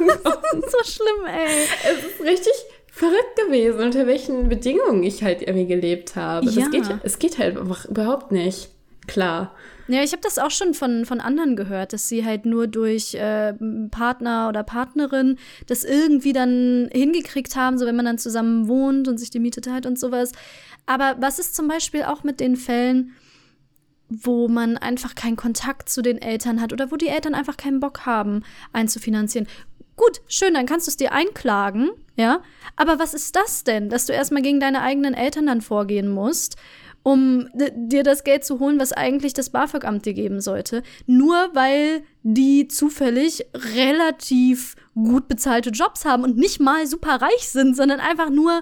leisten 0.09 0.23
konnten. 0.23 0.69
so 0.69 0.77
schlimm, 0.83 1.25
ey. 1.25 1.93
Es 1.93 2.03
ist 2.05 2.21
richtig 2.23 2.53
verrückt 2.91 3.39
gewesen, 3.47 3.79
unter 3.79 4.05
welchen 4.05 4.49
Bedingungen 4.49 5.01
ich 5.01 5.23
halt 5.23 5.41
irgendwie 5.41 5.65
gelebt 5.65 6.15
habe. 6.15 6.45
Ja. 6.47 6.61
Das 6.61 6.69
geht, 6.71 6.83
es 7.03 7.17
geht 7.19 7.39
halt 7.39 7.57
einfach 7.57 7.85
überhaupt 7.85 8.31
nicht. 8.31 8.69
Klar. 9.07 9.55
Ja, 9.91 10.03
ich 10.03 10.13
habe 10.13 10.21
das 10.21 10.37
auch 10.37 10.51
schon 10.51 10.73
von, 10.73 11.05
von 11.05 11.19
anderen 11.19 11.57
gehört, 11.57 11.91
dass 11.91 12.07
sie 12.07 12.23
halt 12.23 12.45
nur 12.45 12.67
durch 12.67 13.13
äh, 13.13 13.53
Partner 13.91 14.47
oder 14.47 14.63
Partnerin 14.63 15.37
das 15.67 15.83
irgendwie 15.83 16.31
dann 16.31 16.89
hingekriegt 16.93 17.57
haben, 17.57 17.77
so 17.77 17.85
wenn 17.85 17.97
man 17.97 18.05
dann 18.05 18.17
zusammen 18.17 18.69
wohnt 18.69 19.09
und 19.09 19.17
sich 19.17 19.31
die 19.31 19.39
Miete 19.39 19.59
teilt 19.59 19.85
und 19.85 19.99
sowas. 19.99 20.31
Aber 20.85 21.17
was 21.19 21.39
ist 21.39 21.55
zum 21.55 21.67
Beispiel 21.67 22.03
auch 22.03 22.23
mit 22.23 22.39
den 22.39 22.55
Fällen, 22.55 23.11
wo 24.07 24.47
man 24.47 24.77
einfach 24.77 25.13
keinen 25.13 25.35
Kontakt 25.35 25.89
zu 25.89 26.01
den 26.01 26.21
Eltern 26.21 26.61
hat 26.61 26.71
oder 26.71 26.89
wo 26.89 26.95
die 26.95 27.09
Eltern 27.09 27.35
einfach 27.35 27.57
keinen 27.57 27.81
Bock 27.81 28.05
haben, 28.05 28.43
einzufinanzieren? 28.71 29.47
Gut, 29.97 30.21
schön, 30.29 30.53
dann 30.53 30.67
kannst 30.67 30.87
du 30.87 30.91
es 30.91 30.97
dir 30.97 31.11
einklagen, 31.11 31.89
ja. 32.15 32.41
Aber 32.77 32.97
was 32.97 33.13
ist 33.13 33.35
das 33.35 33.65
denn, 33.65 33.89
dass 33.89 34.05
du 34.05 34.13
erstmal 34.13 34.41
gegen 34.41 34.61
deine 34.61 34.81
eigenen 34.83 35.13
Eltern 35.13 35.47
dann 35.47 35.59
vorgehen 35.59 36.07
musst, 36.07 36.55
um 37.03 37.49
dir 37.55 38.03
das 38.03 38.23
Geld 38.23 38.45
zu 38.45 38.59
holen, 38.59 38.79
was 38.79 38.93
eigentlich 38.93 39.33
das 39.33 39.49
BAföG-Amt 39.49 40.05
dir 40.05 40.13
geben 40.13 40.41
sollte, 40.41 40.83
nur 41.07 41.35
weil 41.53 42.03
die 42.23 42.67
zufällig 42.67 43.45
relativ 43.53 44.75
gut 44.93 45.27
bezahlte 45.27 45.71
Jobs 45.71 46.05
haben 46.05 46.23
und 46.23 46.37
nicht 46.37 46.59
mal 46.59 46.85
super 46.85 47.21
reich 47.21 47.49
sind, 47.49 47.75
sondern 47.75 47.99
einfach 47.99 48.29
nur 48.29 48.61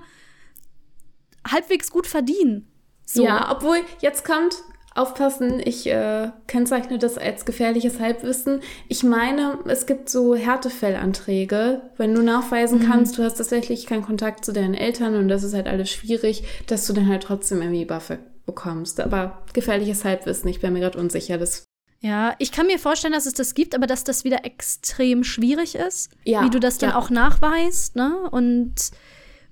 halbwegs 1.45 1.91
gut 1.91 2.07
verdienen. 2.07 2.67
So. 3.05 3.23
Ja, 3.23 3.51
obwohl 3.51 3.79
jetzt 4.01 4.23
kommt, 4.23 4.63
aufpassen, 4.95 5.61
ich 5.63 5.87
äh, 5.87 6.31
kennzeichne 6.47 6.97
das 6.97 7.17
als 7.17 7.45
gefährliches 7.45 7.99
Halbwissen. 7.99 8.61
Ich 8.87 9.03
meine, 9.03 9.59
es 9.65 9.85
gibt 9.85 10.09
so 10.09 10.35
Härtefellanträge, 10.35 11.81
wenn 11.97 12.13
du 12.13 12.21
nachweisen 12.21 12.79
kannst, 12.87 13.17
du 13.17 13.23
hast 13.23 13.35
tatsächlich 13.35 13.85
keinen 13.85 14.03
Kontakt 14.03 14.43
zu 14.43 14.51
deinen 14.51 14.73
Eltern 14.73 15.15
und 15.15 15.27
das 15.27 15.43
ist 15.43 15.53
halt 15.53 15.67
alles 15.67 15.89
schwierig, 15.91 16.43
dass 16.67 16.87
du 16.87 16.93
dann 16.93 17.07
halt 17.07 17.23
trotzdem 17.23 17.61
irgendwie 17.61 17.85
BAföG 17.85 18.19
bekommst. 18.45 18.99
Aber 18.99 19.43
gefährliches 19.53 20.03
Halbwissen, 20.03 20.49
ich 20.49 20.59
bin 20.59 20.73
mir 20.73 20.79
gerade 20.79 20.97
unsicher. 20.97 21.37
Das, 21.37 21.65
Ja, 21.99 22.33
ich 22.39 22.51
kann 22.51 22.67
mir 22.67 22.79
vorstellen, 22.79 23.13
dass 23.13 23.27
es 23.27 23.33
das 23.33 23.53
gibt, 23.53 23.75
aber 23.75 23.85
dass 23.85 24.03
das 24.03 24.23
wieder 24.23 24.43
extrem 24.43 25.23
schwierig 25.23 25.75
ist, 25.75 26.09
Ja, 26.23 26.43
wie 26.43 26.49
du 26.49 26.59
das 26.59 26.79
dann 26.79 26.91
ja. 26.91 26.95
auch 26.97 27.09
nachweist, 27.11 27.95
ne? 27.95 28.15
Und 28.31 28.73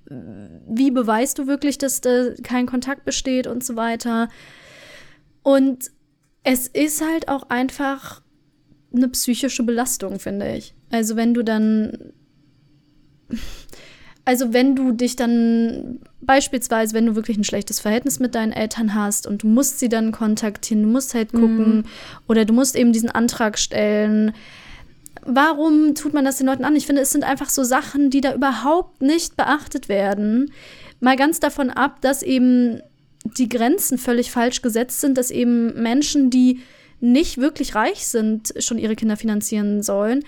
äh, 0.09 0.15
wie 0.67 0.89
beweist 0.89 1.37
du 1.37 1.45
wirklich, 1.45 1.77
dass 1.77 2.01
da 2.01 2.29
kein 2.43 2.65
Kontakt 2.65 3.05
besteht 3.05 3.45
und 3.45 3.63
so 3.63 3.75
weiter. 3.75 4.29
Und 5.47 5.91
es 6.43 6.67
ist 6.67 7.01
halt 7.01 7.29
auch 7.29 7.43
einfach 7.43 8.21
eine 8.93 9.07
psychische 9.07 9.63
Belastung, 9.63 10.19
finde 10.19 10.57
ich. 10.57 10.73
Also 10.91 11.15
wenn 11.15 11.33
du 11.33 11.41
dann 11.41 12.11
also 14.25 14.51
wenn 14.51 14.75
du 14.75 14.91
dich 14.91 15.15
dann 15.15 16.01
beispielsweise, 16.19 16.93
wenn 16.93 17.05
du 17.05 17.15
wirklich 17.15 17.37
ein 17.37 17.45
schlechtes 17.45 17.79
Verhältnis 17.79 18.19
mit 18.19 18.35
deinen 18.35 18.51
Eltern 18.51 18.93
hast 18.93 19.25
und 19.25 19.43
du 19.43 19.47
musst 19.47 19.79
sie 19.79 19.87
dann 19.87 20.11
kontaktieren, 20.11 20.83
du 20.83 20.89
musst 20.89 21.13
halt 21.13 21.31
gucken 21.31 21.85
oder 22.27 22.43
du 22.43 22.51
musst 22.51 22.75
eben 22.75 22.91
diesen 22.91 23.09
Antrag 23.09 23.57
stellen. 23.57 24.33
Warum 25.25 25.95
tut 25.95 26.13
man 26.13 26.25
das 26.25 26.39
den 26.39 26.47
Leuten 26.47 26.65
an? 26.65 26.75
Ich 26.75 26.85
finde, 26.85 27.03
es 27.03 27.11
sind 27.11 27.23
einfach 27.23 27.49
so 27.49 27.63
Sachen, 27.63 28.09
die 28.09 28.19
da 28.19 28.33
überhaupt 28.33 29.01
nicht 29.01 29.37
beachtet 29.37 29.87
werden. 29.87 30.51
Mal 30.99 31.15
ganz 31.15 31.39
davon 31.39 31.69
ab, 31.69 32.01
dass 32.01 32.21
eben 32.21 32.81
die 33.37 33.49
Grenzen 33.49 33.97
völlig 33.97 34.31
falsch 34.31 34.61
gesetzt 34.61 35.01
sind, 35.01 35.17
dass 35.17 35.31
eben 35.31 35.81
Menschen, 35.81 36.29
die 36.29 36.61
nicht 36.99 37.37
wirklich 37.37 37.75
reich 37.75 38.07
sind, 38.07 38.53
schon 38.59 38.77
ihre 38.77 38.95
Kinder 38.95 39.17
finanzieren 39.17 39.83
sollen 39.83 40.23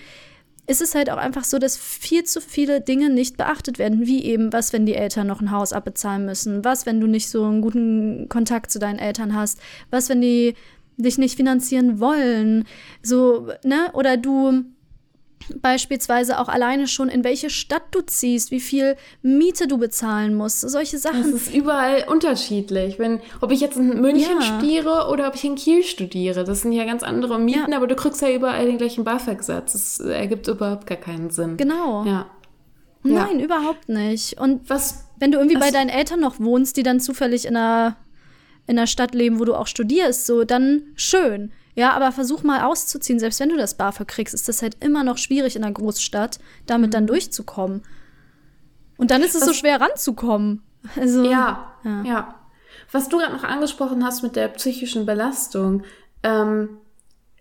ist 0.69 0.81
es 0.83 0.93
halt 0.93 1.09
auch 1.09 1.17
einfach 1.17 1.45
so, 1.45 1.57
dass 1.57 1.77
viel 1.77 2.25
zu 2.25 2.41
viele 2.41 2.79
Dinge 2.79 3.09
nicht 3.09 3.38
beachtet 3.38 3.79
werden, 3.79 4.05
wie 4.05 4.23
eben, 4.23 4.53
was, 4.53 4.71
wenn 4.71 4.85
die 4.85 4.93
Eltern 4.93 5.25
noch 5.25 5.41
ein 5.41 5.49
Haus 5.49 5.73
abbezahlen 5.73 6.25
müssen, 6.25 6.63
was, 6.63 6.85
wenn 6.85 7.01
du 7.01 7.07
nicht 7.07 7.27
so 7.27 7.43
einen 7.43 7.62
guten 7.62 8.29
Kontakt 8.29 8.69
zu 8.69 8.77
deinen 8.77 8.99
Eltern 8.99 9.33
hast, 9.33 9.59
was, 9.89 10.09
wenn 10.09 10.21
die 10.21 10.53
dich 10.97 11.17
nicht 11.17 11.38
finanzieren 11.38 11.99
wollen, 11.99 12.65
so, 13.01 13.47
ne, 13.63 13.89
oder 13.93 14.15
du 14.15 14.63
beispielsweise 15.62 16.39
auch 16.39 16.47
alleine 16.49 16.88
schon, 16.88 17.10
in 17.10 17.23
welche 17.23 17.49
Stadt 17.49 17.84
du 17.91 18.02
ziehst, 18.02 18.52
wie 18.52 18.60
viel 18.60 18.95
Miete 19.21 19.67
du 19.67 19.78
bezahlen 19.78 20.36
musst, 20.36 20.62
solche 20.62 20.93
das 20.97 21.04
Sachen. 21.04 21.34
ist 21.34 21.54
überall 21.54 22.06
unterschiedlich. 22.08 22.99
Wenn, 22.99 23.19
ob 23.41 23.52
ich 23.52 23.60
jetzt 23.62 23.78
in 23.78 23.99
München 24.02 24.38
Ja. 24.39 24.41
studiere 24.41 25.08
oder 25.12 25.28
ob 25.28 25.36
ich 25.36 25.43
in 25.45 25.56
Kiel 25.56 25.84
studiere, 25.84 26.43
das 26.43 26.62
sind 26.62 26.71
ja 26.73 26.86
ganz 26.86 27.04
andere 27.04 27.39
Mieten, 27.39 27.71
Ja. 27.71 27.78
aber 27.78 27.88
du 27.88 27.95
kriegst 27.95 28.21
ja 28.21 28.30
überall 28.32 28.65
den 28.65 28.78
gleichen 28.78 29.04
BAföG-Satz. 29.04 29.73
Das 29.73 29.99
ergibt 29.99 30.47
überhaupt 30.47 30.86
gar 30.88 30.97
keinen 30.97 31.30
Sinn. 31.30 31.58
Genau. 31.58 32.04
Ja. 32.06 32.28
Ja. 33.04 33.25
Nein, 33.28 33.39
überhaupt 33.39 33.88
nicht. 33.89 34.39
Und 34.39 34.69
Was 34.69 35.06
Wenn 35.21 35.32
du 35.32 35.38
irgendwie 35.38 35.56
bei 35.58 35.65
Das- 35.67 35.73
deinen 35.73 35.89
Eltern 35.89 36.19
noch 36.21 36.39
wohnst, 36.39 36.78
die 36.78 36.84
dann 36.84 36.99
zufällig 36.99 37.45
in 37.45 37.56
einer, 37.58 37.97
in 38.67 38.78
einer 38.78 38.88
Stadt 38.88 39.13
leben, 39.15 39.39
wo 39.39 39.45
du 39.45 39.54
auch 39.56 39.67
studierst, 39.67 40.25
so, 40.25 40.43
dann 40.45 40.84
schön. 40.95 41.52
Ja, 41.80 41.92
aber 41.94 42.12
versuch 42.12 42.44
mal 42.44 42.63
auszuziehen. 42.65 43.20
Selbst 43.20 43.39
wenn 43.39 43.50
du 43.50 43.58
das 43.58 43.76
BAföG 43.76 44.08
kriegst, 44.08 44.34
ist 44.34 44.48
das 44.50 44.62
halt 44.62 44.84
immer 44.84 45.04
noch 45.06 45.18
schwierig 45.18 45.56
in 45.56 45.63
einer 45.63 45.74
Großstadt, 45.74 46.39
damit 46.65 46.94
dann 46.94 47.08
durchzukommen. 47.08 47.84
Und 48.98 49.12
dann 49.12 49.22
ist 49.22 49.34
es 49.34 49.42
so 49.42 49.46
Mhm. 49.48 49.50
Was- 49.52 49.58
schwer 49.58 49.82
ranzukommen. 49.82 50.62
Also, 51.00 51.24
Ja, 51.24 51.74
Ja. 51.84 52.04
ja. 52.04 52.36
Was 52.92 53.08
du 53.10 53.18
gerade 53.20 53.34
noch 53.34 53.44
angesprochen 53.44 54.04
hast 54.06 54.24
mit 54.24 54.36
der 54.36 54.48
psychischen 54.50 55.06
Belastung, 55.06 55.84
ähm, 56.24 56.78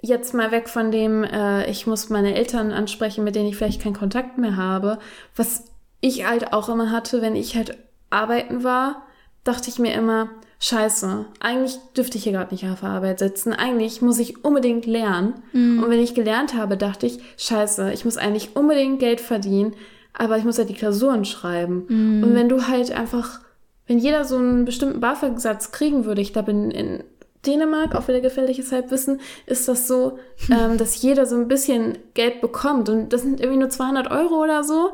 jetzt 0.01 0.35
mal 0.35 0.51
weg 0.53 0.69
von 0.69 0.91
dem, 0.91 1.25
äh, 1.25 1.69
ich 1.71 1.87
muss 1.87 2.09
meine 2.11 2.35
Eltern 2.35 2.71
ansprechen, 2.73 3.25
mit 3.25 3.35
denen 3.35 3.49
ich 3.49 3.57
vielleicht 3.57 3.83
keinen 3.83 3.97
Kontakt 3.97 4.39
mehr 4.39 4.57
habe. 4.57 4.99
Was 5.35 5.65
ich 6.01 6.27
halt 6.29 6.53
auch 6.53 6.69
immer 6.69 6.91
hatte, 6.93 7.23
wenn 7.23 7.35
ich 7.35 7.57
halt 7.57 7.77
arbeiten 8.11 8.63
war, 8.63 9.03
dachte 9.43 9.69
ich 9.71 9.79
mir 9.81 9.95
immer, 9.95 10.29
scheiße, 10.61 11.27
eigentlich 11.41 11.79
dürfte 11.97 12.19
ich 12.19 12.25
hier 12.25 12.33
gerade 12.33 12.53
nicht 12.53 12.65
auf 12.67 12.81
der 12.81 12.91
Arbeit 12.91 13.19
sitzen. 13.21 13.53
Eigentlich 13.53 14.03
muss 14.03 14.19
ich 14.19 14.45
unbedingt 14.45 14.87
lernen. 14.87 15.35
Und 15.83 15.91
wenn 15.91 16.01
ich 16.01 16.15
gelernt 16.15 16.55
habe, 16.55 16.77
dachte 16.77 17.07
ich, 17.07 17.21
scheiße, 17.37 17.93
ich 17.93 18.05
muss 18.05 18.17
eigentlich 18.17 18.57
unbedingt 18.57 18.99
Geld 18.99 19.21
verdienen, 19.21 19.75
aber 20.13 20.37
ich 20.37 20.45
muss 20.45 20.59
ja 20.59 20.65
die 20.65 20.75
Klausuren 20.75 21.25
schreiben. 21.25 21.87
Und 22.25 22.35
wenn 22.35 22.49
du 22.49 22.67
halt 22.67 22.91
einfach, 22.91 23.41
wenn 23.87 23.99
jeder 23.99 24.25
so 24.25 24.37
einen 24.37 24.65
bestimmten 24.65 25.01
BAföG-Satz 25.01 25.71
kriegen 25.71 26.05
würde, 26.05 26.21
ich 26.21 26.33
glaube 26.33 26.51
in, 26.51 26.71
in 26.73 27.05
Dänemark, 27.47 27.95
auch 27.95 28.09
wieder 28.09 28.21
gefährliches 28.21 28.73
Halbwissen, 28.73 29.21
ist 29.47 29.69
das 29.69 29.87
so, 29.87 30.19
ähm, 30.51 30.77
dass 30.77 31.01
jeder 31.01 31.27
so 31.27 31.37
ein 31.37 31.49
bisschen 31.49 31.99
Geld 32.15 32.41
bekommt. 32.41 32.89
Und 32.89 33.13
das 33.13 33.23
sind 33.23 33.41
irgendwie 33.41 33.61
nur 33.61 33.71
200 33.71 34.11
Euro 34.11 34.43
oder 34.43 34.65
so. 34.65 34.91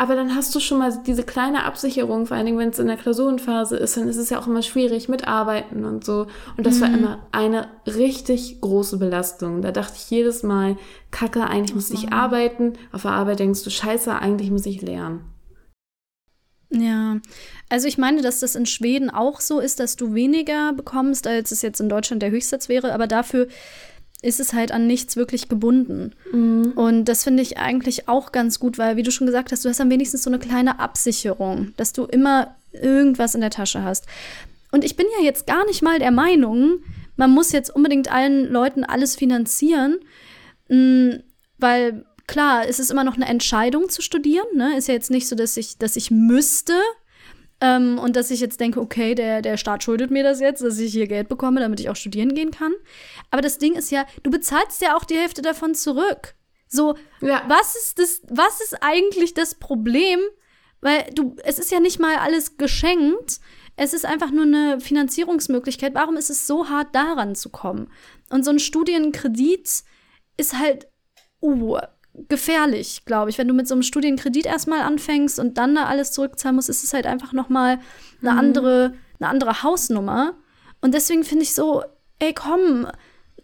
Aber 0.00 0.14
dann 0.14 0.36
hast 0.36 0.54
du 0.54 0.60
schon 0.60 0.78
mal 0.78 0.96
diese 1.04 1.24
kleine 1.24 1.64
Absicherung, 1.64 2.24
vor 2.26 2.36
allen 2.36 2.46
Dingen, 2.46 2.58
wenn 2.58 2.68
es 2.68 2.78
in 2.78 2.86
der 2.86 2.96
Klausurenphase 2.96 3.76
ist, 3.76 3.96
dann 3.96 4.06
ist 4.06 4.16
es 4.16 4.30
ja 4.30 4.38
auch 4.38 4.46
immer 4.46 4.62
schwierig 4.62 5.08
mit 5.08 5.26
Arbeiten 5.26 5.84
und 5.84 6.04
so. 6.04 6.28
Und 6.56 6.64
das 6.64 6.80
war 6.80 6.86
immer 6.88 7.26
eine 7.32 7.66
richtig 7.84 8.60
große 8.60 8.98
Belastung. 8.98 9.60
Da 9.60 9.72
dachte 9.72 9.94
ich 9.96 10.08
jedes 10.08 10.44
Mal, 10.44 10.76
Kacke, 11.10 11.42
eigentlich 11.48 11.74
muss 11.74 11.90
ich 11.90 12.12
arbeiten. 12.12 12.74
Auf 12.92 13.02
der 13.02 13.10
Arbeit 13.10 13.40
denkst 13.40 13.64
du, 13.64 13.70
scheiße, 13.70 14.14
eigentlich 14.14 14.52
muss 14.52 14.66
ich 14.66 14.82
lernen. 14.82 15.24
Ja, 16.70 17.16
also 17.68 17.88
ich 17.88 17.98
meine, 17.98 18.22
dass 18.22 18.38
das 18.38 18.54
in 18.54 18.66
Schweden 18.66 19.10
auch 19.10 19.40
so 19.40 19.58
ist, 19.58 19.80
dass 19.80 19.96
du 19.96 20.14
weniger 20.14 20.74
bekommst, 20.74 21.26
als 21.26 21.50
es 21.50 21.62
jetzt 21.62 21.80
in 21.80 21.88
Deutschland 21.88 22.22
der 22.22 22.30
Höchstsatz 22.30 22.68
wäre, 22.68 22.94
aber 22.94 23.08
dafür 23.08 23.48
ist 24.20 24.40
es 24.40 24.52
halt 24.52 24.72
an 24.72 24.86
nichts 24.86 25.16
wirklich 25.16 25.48
gebunden. 25.48 26.12
Mhm. 26.32 26.72
Und 26.74 27.04
das 27.04 27.24
finde 27.24 27.42
ich 27.42 27.58
eigentlich 27.58 28.08
auch 28.08 28.32
ganz 28.32 28.58
gut, 28.58 28.78
weil, 28.78 28.96
wie 28.96 29.02
du 29.02 29.10
schon 29.10 29.26
gesagt 29.26 29.52
hast, 29.52 29.64
du 29.64 29.68
hast 29.68 29.80
am 29.80 29.90
wenigsten 29.90 30.18
so 30.18 30.28
eine 30.28 30.38
kleine 30.38 30.80
Absicherung, 30.80 31.72
dass 31.76 31.92
du 31.92 32.04
immer 32.04 32.56
irgendwas 32.72 33.34
in 33.34 33.40
der 33.40 33.50
Tasche 33.50 33.82
hast. 33.82 34.06
Und 34.72 34.84
ich 34.84 34.96
bin 34.96 35.06
ja 35.18 35.24
jetzt 35.24 35.46
gar 35.46 35.64
nicht 35.66 35.82
mal 35.82 35.98
der 35.98 36.10
Meinung, 36.10 36.80
man 37.16 37.30
muss 37.30 37.52
jetzt 37.52 37.74
unbedingt 37.74 38.12
allen 38.12 38.50
Leuten 38.50 38.84
alles 38.84 39.16
finanzieren, 39.16 39.98
mm, 40.68 41.10
weil 41.58 42.04
klar, 42.26 42.68
es 42.68 42.78
ist 42.78 42.90
immer 42.90 43.04
noch 43.04 43.16
eine 43.16 43.26
Entscheidung 43.26 43.88
zu 43.88 44.02
studieren. 44.02 44.46
Ne? 44.54 44.76
Ist 44.76 44.88
ja 44.88 44.94
jetzt 44.94 45.10
nicht 45.10 45.28
so, 45.28 45.34
dass 45.34 45.56
ich, 45.56 45.78
dass 45.78 45.96
ich 45.96 46.10
müsste, 46.10 46.74
ähm, 47.60 47.98
und 47.98 48.14
dass 48.14 48.30
ich 48.30 48.40
jetzt 48.40 48.60
denke, 48.60 48.80
okay, 48.80 49.14
der, 49.14 49.42
der 49.42 49.56
Staat 49.56 49.82
schuldet 49.82 50.10
mir 50.10 50.22
das 50.22 50.40
jetzt, 50.40 50.62
dass 50.62 50.78
ich 50.78 50.92
hier 50.92 51.08
Geld 51.08 51.28
bekomme, 51.28 51.60
damit 51.60 51.80
ich 51.80 51.90
auch 51.90 51.96
studieren 51.96 52.34
gehen 52.34 52.52
kann. 52.52 52.72
Aber 53.30 53.42
das 53.42 53.58
Ding 53.58 53.74
ist 53.74 53.90
ja, 53.90 54.06
du 54.22 54.30
bezahlst 54.30 54.80
ja 54.80 54.96
auch 54.96 55.04
die 55.04 55.16
Hälfte 55.16 55.42
davon 55.42 55.74
zurück. 55.74 56.34
So, 56.68 56.96
ja. 57.20 57.42
was 57.48 57.74
ist 57.74 57.98
das, 57.98 58.22
was 58.28 58.60
ist 58.60 58.76
eigentlich 58.82 59.34
das 59.34 59.54
Problem? 59.54 60.20
Weil 60.80 61.10
du, 61.14 61.34
es 61.42 61.58
ist 61.58 61.72
ja 61.72 61.80
nicht 61.80 61.98
mal 61.98 62.16
alles 62.16 62.56
geschenkt. 62.56 63.40
Es 63.76 63.94
ist 63.94 64.04
einfach 64.04 64.30
nur 64.30 64.44
eine 64.44 64.80
Finanzierungsmöglichkeit. 64.80 65.94
Warum 65.94 66.16
ist 66.16 66.30
es 66.30 66.46
so 66.46 66.68
hart, 66.68 66.94
daran 66.94 67.34
zu 67.34 67.48
kommen? 67.48 67.90
Und 68.30 68.44
so 68.44 68.50
ein 68.50 68.58
Studienkredit 68.58 69.82
ist 70.36 70.58
halt, 70.58 70.88
uh, 71.42 71.78
gefährlich, 72.28 73.04
glaube 73.04 73.30
ich. 73.30 73.38
Wenn 73.38 73.48
du 73.48 73.54
mit 73.54 73.68
so 73.68 73.74
einem 73.74 73.82
Studienkredit 73.82 74.46
erstmal 74.46 74.82
anfängst 74.82 75.38
und 75.38 75.58
dann 75.58 75.74
da 75.74 75.84
alles 75.84 76.12
zurückzahlen 76.12 76.56
musst, 76.56 76.68
ist 76.68 76.84
es 76.84 76.92
halt 76.92 77.06
einfach 77.06 77.32
noch 77.32 77.48
mal 77.48 77.78
eine 78.20 78.32
mhm. 78.32 78.38
andere, 78.38 78.94
eine 79.20 79.28
andere 79.28 79.62
Hausnummer. 79.62 80.34
Und 80.80 80.94
deswegen 80.94 81.24
finde 81.24 81.44
ich 81.44 81.54
so, 81.54 81.82
ey, 82.18 82.32
komm, 82.34 82.86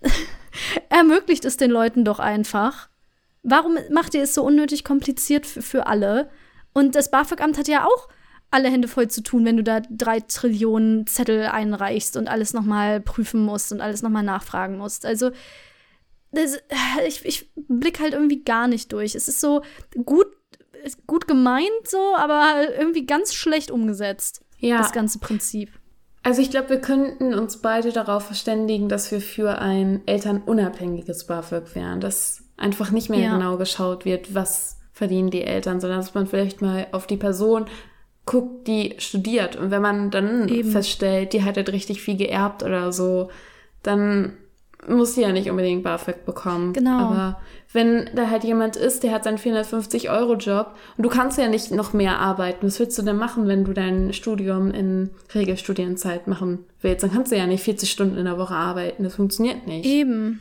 ermöglicht 0.88 1.44
es 1.44 1.56
den 1.56 1.70
Leuten 1.70 2.04
doch 2.04 2.18
einfach. 2.18 2.88
Warum 3.42 3.76
macht 3.90 4.14
ihr 4.14 4.22
es 4.22 4.34
so 4.34 4.42
unnötig 4.42 4.84
kompliziert 4.84 5.46
für, 5.46 5.62
für 5.62 5.86
alle? 5.86 6.30
Und 6.72 6.94
das 6.94 7.10
BAföG-Amt 7.10 7.58
hat 7.58 7.68
ja 7.68 7.84
auch 7.84 8.08
alle 8.50 8.70
Hände 8.70 8.88
voll 8.88 9.08
zu 9.08 9.22
tun, 9.22 9.44
wenn 9.44 9.56
du 9.56 9.64
da 9.64 9.80
drei 9.90 10.20
Trillionen 10.20 11.06
Zettel 11.06 11.46
einreichst 11.46 12.16
und 12.16 12.28
alles 12.28 12.52
noch 12.52 12.62
mal 12.62 13.00
prüfen 13.00 13.44
musst 13.44 13.72
und 13.72 13.80
alles 13.80 14.02
noch 14.02 14.10
mal 14.10 14.22
nachfragen 14.22 14.78
musst. 14.78 15.04
Also 15.04 15.32
das, 16.34 16.58
ich, 17.06 17.24
ich 17.24 17.50
blick 17.54 18.00
halt 18.00 18.12
irgendwie 18.12 18.42
gar 18.42 18.68
nicht 18.68 18.92
durch. 18.92 19.14
Es 19.14 19.28
ist 19.28 19.40
so 19.40 19.62
gut, 20.04 20.26
gut 21.06 21.26
gemeint 21.26 21.86
so, 21.86 22.14
aber 22.16 22.68
irgendwie 22.78 23.06
ganz 23.06 23.34
schlecht 23.34 23.70
umgesetzt. 23.70 24.42
Ja. 24.58 24.78
Das 24.78 24.92
ganze 24.92 25.18
Prinzip. 25.18 25.70
Also 26.22 26.40
ich 26.40 26.50
glaube, 26.50 26.70
wir 26.70 26.80
könnten 26.80 27.34
uns 27.34 27.58
beide 27.58 27.92
darauf 27.92 28.24
verständigen, 28.24 28.88
dass 28.88 29.10
wir 29.10 29.20
für 29.20 29.58
ein 29.58 30.00
elternunabhängiges 30.06 31.26
BAföG 31.26 31.74
wären, 31.74 32.00
dass 32.00 32.42
einfach 32.56 32.90
nicht 32.90 33.10
mehr 33.10 33.20
ja. 33.20 33.34
genau 33.34 33.58
geschaut 33.58 34.06
wird, 34.06 34.34
was 34.34 34.78
verdienen 34.92 35.30
die 35.30 35.42
Eltern, 35.42 35.80
sondern 35.80 35.98
dass 36.00 36.14
man 36.14 36.26
vielleicht 36.26 36.62
mal 36.62 36.86
auf 36.92 37.06
die 37.06 37.18
Person 37.18 37.66
guckt, 38.24 38.66
die 38.66 38.94
studiert. 38.98 39.56
Und 39.56 39.70
wenn 39.70 39.82
man 39.82 40.10
dann 40.10 40.48
Eben. 40.48 40.70
feststellt, 40.70 41.34
die 41.34 41.42
hat 41.42 41.56
halt 41.56 41.70
richtig 41.72 42.00
viel 42.00 42.16
geerbt 42.16 42.62
oder 42.62 42.92
so, 42.92 43.28
dann 43.82 44.38
muss 44.88 45.14
sie 45.14 45.22
ja 45.22 45.32
nicht 45.32 45.50
unbedingt 45.50 45.82
BAföG 45.82 46.24
bekommen. 46.24 46.72
Genau. 46.72 46.98
Aber 46.98 47.40
wenn 47.72 48.10
da 48.14 48.30
halt 48.30 48.44
jemand 48.44 48.76
ist, 48.76 49.02
der 49.02 49.12
hat 49.12 49.24
seinen 49.24 49.38
450-Euro-Job 49.38 50.74
und 50.96 51.02
du 51.02 51.08
kannst 51.08 51.38
ja 51.38 51.48
nicht 51.48 51.70
noch 51.70 51.92
mehr 51.92 52.18
arbeiten, 52.18 52.66
was 52.66 52.78
willst 52.78 52.96
du 52.98 53.02
denn 53.02 53.16
machen, 53.16 53.48
wenn 53.48 53.64
du 53.64 53.72
dein 53.72 54.12
Studium 54.12 54.70
in 54.70 55.10
Regelstudienzeit 55.34 56.28
machen 56.28 56.64
willst? 56.80 57.02
Dann 57.02 57.12
kannst 57.12 57.32
du 57.32 57.36
ja 57.36 57.46
nicht 57.46 57.64
40 57.64 57.90
Stunden 57.90 58.16
in 58.16 58.26
der 58.26 58.38
Woche 58.38 58.54
arbeiten. 58.54 59.04
Das 59.04 59.16
funktioniert 59.16 59.66
nicht. 59.66 59.86
Eben. 59.86 60.40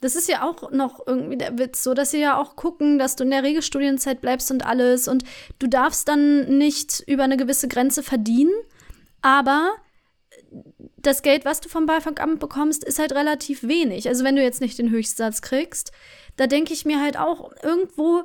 Das 0.00 0.14
ist 0.14 0.28
ja 0.28 0.48
auch 0.48 0.70
noch 0.70 1.04
irgendwie 1.06 1.38
der 1.38 1.58
Witz, 1.58 1.82
so 1.82 1.92
dass 1.92 2.12
sie 2.12 2.20
ja 2.20 2.40
auch 2.40 2.54
gucken, 2.54 3.00
dass 3.00 3.16
du 3.16 3.24
in 3.24 3.30
der 3.30 3.42
Regelstudienzeit 3.42 4.20
bleibst 4.20 4.50
und 4.52 4.64
alles. 4.64 5.08
Und 5.08 5.24
du 5.58 5.66
darfst 5.66 6.08
dann 6.08 6.56
nicht 6.58 7.02
über 7.06 7.24
eine 7.24 7.36
gewisse 7.36 7.66
Grenze 7.66 8.04
verdienen, 8.04 8.52
aber 9.22 9.72
das 10.96 11.22
Geld, 11.22 11.44
was 11.44 11.60
du 11.60 11.68
vom 11.68 11.86
BAföG-Amt 11.86 12.40
bekommst, 12.40 12.84
ist 12.84 12.98
halt 12.98 13.12
relativ 13.12 13.62
wenig. 13.62 14.08
Also 14.08 14.24
wenn 14.24 14.36
du 14.36 14.42
jetzt 14.42 14.60
nicht 14.60 14.78
den 14.78 14.90
Höchstsatz 14.90 15.42
kriegst, 15.42 15.92
da 16.36 16.46
denke 16.46 16.72
ich 16.72 16.84
mir 16.84 17.00
halt 17.00 17.18
auch, 17.18 17.52
irgendwo 17.62 18.24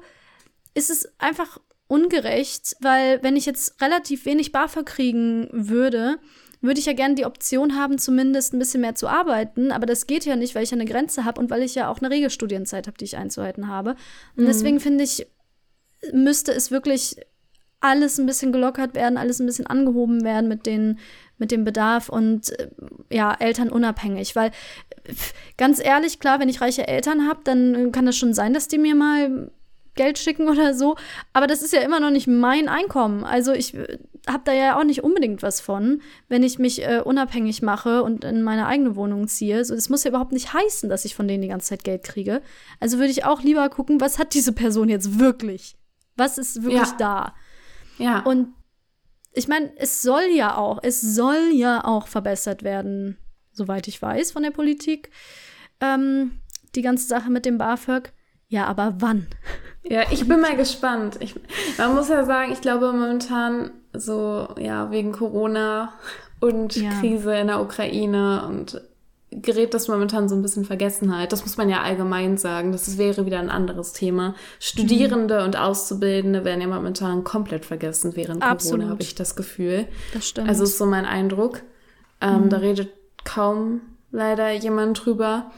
ist 0.73 0.89
es 0.89 1.11
einfach 1.19 1.59
ungerecht, 1.87 2.75
weil 2.79 3.21
wenn 3.21 3.35
ich 3.35 3.45
jetzt 3.45 3.81
relativ 3.81 4.25
wenig 4.25 4.51
BAföG 4.51 4.85
kriegen 4.85 5.49
würde, 5.51 6.17
würde 6.61 6.79
ich 6.79 6.85
ja 6.85 6.93
gerne 6.93 7.15
die 7.15 7.25
Option 7.25 7.77
haben, 7.77 7.97
zumindest 7.97 8.53
ein 8.53 8.59
bisschen 8.59 8.81
mehr 8.81 8.95
zu 8.95 9.07
arbeiten. 9.07 9.71
Aber 9.71 9.85
das 9.85 10.07
geht 10.07 10.25
ja 10.25 10.35
nicht, 10.35 10.55
weil 10.55 10.63
ich 10.63 10.71
ja 10.71 10.77
eine 10.77 10.85
Grenze 10.85 11.25
habe 11.25 11.39
und 11.39 11.49
weil 11.49 11.61
ich 11.61 11.75
ja 11.75 11.89
auch 11.89 11.99
eine 11.99 12.09
Regelstudienzeit 12.09 12.87
habe, 12.87 12.97
die 12.97 13.05
ich 13.05 13.17
einzuhalten 13.17 13.67
habe. 13.67 13.91
Und 14.35 14.43
mhm. 14.43 14.47
deswegen 14.47 14.79
finde 14.79 15.03
ich, 15.03 15.27
müsste 16.13 16.53
es 16.53 16.71
wirklich 16.71 17.17
alles 17.81 18.17
ein 18.17 18.25
bisschen 18.25 18.53
gelockert 18.53 18.95
werden, 18.95 19.17
alles 19.17 19.39
ein 19.39 19.45
bisschen 19.45 19.67
angehoben 19.67 20.23
werden 20.23 20.47
mit 20.47 20.65
den 20.65 20.99
mit 21.43 21.51
dem 21.51 21.65
Bedarf 21.65 22.07
und 22.07 22.57
äh, 22.57 22.69
ja, 23.11 23.33
Eltern 23.33 23.69
unabhängig. 23.69 24.33
Weil 24.33 24.51
ganz 25.57 25.83
ehrlich, 25.83 26.19
klar, 26.21 26.39
wenn 26.39 26.47
ich 26.47 26.61
reiche 26.61 26.87
Eltern 26.87 27.27
habe, 27.27 27.41
dann 27.43 27.91
kann 27.91 28.05
das 28.05 28.15
schon 28.15 28.33
sein, 28.33 28.53
dass 28.53 28.69
die 28.69 28.77
mir 28.77 28.95
mal 28.95 29.51
Geld 29.95 30.17
schicken 30.17 30.47
oder 30.47 30.73
so. 30.73 30.95
Aber 31.33 31.45
das 31.45 31.61
ist 31.61 31.73
ja 31.73 31.81
immer 31.81 31.99
noch 31.99 32.11
nicht 32.11 32.27
mein 32.27 32.69
Einkommen. 32.69 33.25
Also 33.25 33.51
ich 33.51 33.73
äh, 33.73 33.99
habe 34.25 34.43
da 34.45 34.53
ja 34.53 34.79
auch 34.79 34.85
nicht 34.85 35.03
unbedingt 35.03 35.43
was 35.43 35.59
von, 35.59 36.01
wenn 36.29 36.43
ich 36.43 36.59
mich 36.59 36.81
äh, 36.81 37.01
unabhängig 37.03 37.61
mache 37.61 38.03
und 38.03 38.23
in 38.23 38.41
meine 38.41 38.65
eigene 38.65 38.95
Wohnung 38.95 39.27
ziehe. 39.27 39.65
So, 39.65 39.75
das 39.75 39.89
muss 39.89 40.05
ja 40.05 40.11
überhaupt 40.11 40.31
nicht 40.31 40.53
heißen, 40.53 40.89
dass 40.89 41.03
ich 41.03 41.13
von 41.13 41.27
denen 41.27 41.41
die 41.41 41.49
ganze 41.49 41.67
Zeit 41.67 41.83
Geld 41.83 42.03
kriege. 42.03 42.41
Also 42.79 42.99
würde 42.99 43.11
ich 43.11 43.25
auch 43.25 43.41
lieber 43.41 43.67
gucken, 43.67 43.99
was 43.99 44.17
hat 44.17 44.33
diese 44.33 44.53
Person 44.53 44.87
jetzt 44.87 45.19
wirklich? 45.19 45.75
Was 46.15 46.37
ist 46.37 46.63
wirklich 46.63 46.89
ja. 46.91 46.95
da? 46.97 47.35
Ja. 47.97 48.19
Und 48.21 48.53
ich 49.33 49.47
meine, 49.47 49.71
es 49.77 50.01
soll 50.01 50.25
ja 50.33 50.57
auch, 50.57 50.79
es 50.83 51.01
soll 51.01 51.51
ja 51.53 51.83
auch 51.83 52.07
verbessert 52.07 52.63
werden, 52.63 53.17
soweit 53.51 53.87
ich 53.87 54.01
weiß, 54.01 54.31
von 54.31 54.43
der 54.43 54.51
Politik. 54.51 55.09
Ähm, 55.81 56.39
die 56.75 56.81
ganze 56.81 57.07
Sache 57.07 57.29
mit 57.29 57.45
dem 57.45 57.57
BAföG. 57.57 58.13
Ja, 58.47 58.65
aber 58.65 58.95
wann? 58.99 59.27
Ja, 59.83 60.03
ich 60.11 60.27
bin 60.27 60.39
mal 60.39 60.55
gespannt. 60.55 61.17
Ich, 61.19 61.35
man 61.77 61.95
muss 61.95 62.09
ja 62.09 62.23
sagen, 62.23 62.51
ich 62.51 62.61
glaube 62.61 62.91
momentan 62.91 63.71
so, 63.93 64.47
ja, 64.57 64.91
wegen 64.91 65.11
Corona 65.11 65.93
und 66.39 66.75
ja. 66.75 66.91
Krise 66.99 67.35
in 67.35 67.47
der 67.47 67.61
Ukraine 67.61 68.45
und 68.47 68.81
gerät 69.41 69.73
das 69.73 69.87
momentan 69.87 70.29
so 70.29 70.35
ein 70.35 70.41
bisschen 70.41 70.65
Vergessenheit. 70.65 71.31
Das 71.31 71.43
muss 71.43 71.57
man 71.57 71.69
ja 71.69 71.81
allgemein 71.81 72.37
sagen. 72.37 72.71
Das 72.71 72.97
wäre 72.97 73.25
wieder 73.25 73.39
ein 73.39 73.49
anderes 73.49 73.93
Thema. 73.93 74.35
Studierende 74.59 75.39
mhm. 75.39 75.45
und 75.45 75.57
Auszubildende 75.57 76.45
werden 76.45 76.61
ja 76.61 76.67
momentan 76.67 77.23
komplett 77.23 77.65
vergessen 77.65 78.15
während 78.15 78.43
Absolut. 78.43 78.79
Corona, 78.79 78.91
habe 78.91 79.01
ich 79.01 79.15
das 79.15 79.35
Gefühl. 79.35 79.87
Das 80.13 80.27
stimmt. 80.27 80.49
Also 80.49 80.63
ist 80.63 80.77
so 80.77 80.85
mein 80.85 81.05
Eindruck. 81.05 81.61
Ähm, 82.21 82.45
mhm. 82.45 82.49
Da 82.49 82.57
redet 82.57 82.89
kaum 83.23 83.81
leider 84.11 84.51
jemand 84.51 85.05
drüber. 85.05 85.51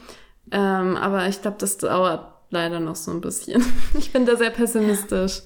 Ähm, 0.50 0.96
aber 0.96 1.28
ich 1.28 1.42
glaube, 1.42 1.56
das 1.58 1.78
dauert 1.78 2.32
leider 2.50 2.80
noch 2.80 2.96
so 2.96 3.10
ein 3.10 3.20
bisschen. 3.20 3.64
Ich 3.98 4.12
bin 4.12 4.26
da 4.26 4.36
sehr 4.36 4.50
pessimistisch. 4.50 5.42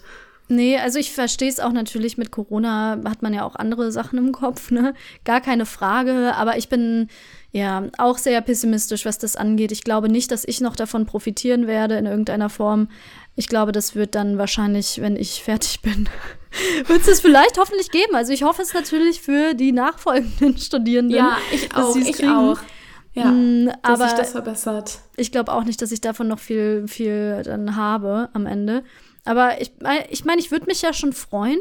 Nee, 0.50 0.78
also 0.78 0.98
ich 0.98 1.12
verstehe 1.12 1.48
es 1.48 1.60
auch 1.60 1.70
natürlich 1.70 2.18
mit 2.18 2.32
Corona 2.32 2.98
hat 3.04 3.22
man 3.22 3.32
ja 3.32 3.44
auch 3.44 3.54
andere 3.54 3.92
Sachen 3.92 4.18
im 4.18 4.32
Kopf, 4.32 4.72
ne? 4.72 4.94
Gar 5.24 5.40
keine 5.40 5.64
Frage, 5.64 6.34
aber 6.34 6.56
ich 6.56 6.68
bin 6.68 7.06
ja 7.52 7.84
auch 7.98 8.18
sehr 8.18 8.40
pessimistisch, 8.40 9.04
was 9.04 9.18
das 9.18 9.36
angeht. 9.36 9.70
Ich 9.70 9.84
glaube 9.84 10.08
nicht, 10.08 10.32
dass 10.32 10.44
ich 10.44 10.60
noch 10.60 10.74
davon 10.74 11.06
profitieren 11.06 11.68
werde 11.68 11.98
in 11.98 12.06
irgendeiner 12.06 12.50
Form. 12.50 12.88
Ich 13.36 13.46
glaube, 13.46 13.70
das 13.70 13.94
wird 13.94 14.16
dann 14.16 14.38
wahrscheinlich, 14.38 15.00
wenn 15.00 15.14
ich 15.14 15.40
fertig 15.44 15.80
bin, 15.82 16.08
wird 16.86 17.02
es 17.02 17.06
es 17.06 17.20
vielleicht 17.20 17.56
hoffentlich 17.56 17.92
geben. 17.92 18.16
Also 18.16 18.32
ich 18.32 18.42
hoffe 18.42 18.62
es 18.62 18.74
natürlich 18.74 19.20
für 19.20 19.54
die 19.54 19.70
nachfolgenden 19.70 20.58
Studierenden. 20.58 21.16
Ja, 21.16 21.38
ich 21.52 21.72
auch, 21.76 21.94
ich 21.94 22.12
kriegen. 22.14 22.28
auch. 22.28 22.58
Ja, 23.14 23.26
mm, 23.26 23.70
dass 23.84 24.00
sich 24.00 24.12
das 24.14 24.32
verbessert. 24.32 24.98
Ich 25.16 25.30
glaube 25.30 25.52
auch 25.52 25.62
nicht, 25.62 25.80
dass 25.80 25.92
ich 25.92 26.00
davon 26.00 26.26
noch 26.26 26.40
viel, 26.40 26.88
viel 26.88 27.42
dann 27.44 27.76
habe 27.76 28.30
am 28.32 28.46
Ende. 28.46 28.82
Aber 29.24 29.61
ich, 29.61 29.72
ich 30.09 30.24
meine, 30.24 30.40
ich 30.40 30.50
würde 30.50 30.66
mich 30.66 30.83
ja 30.83 30.92
schon 30.92 31.12
freuen, 31.12 31.61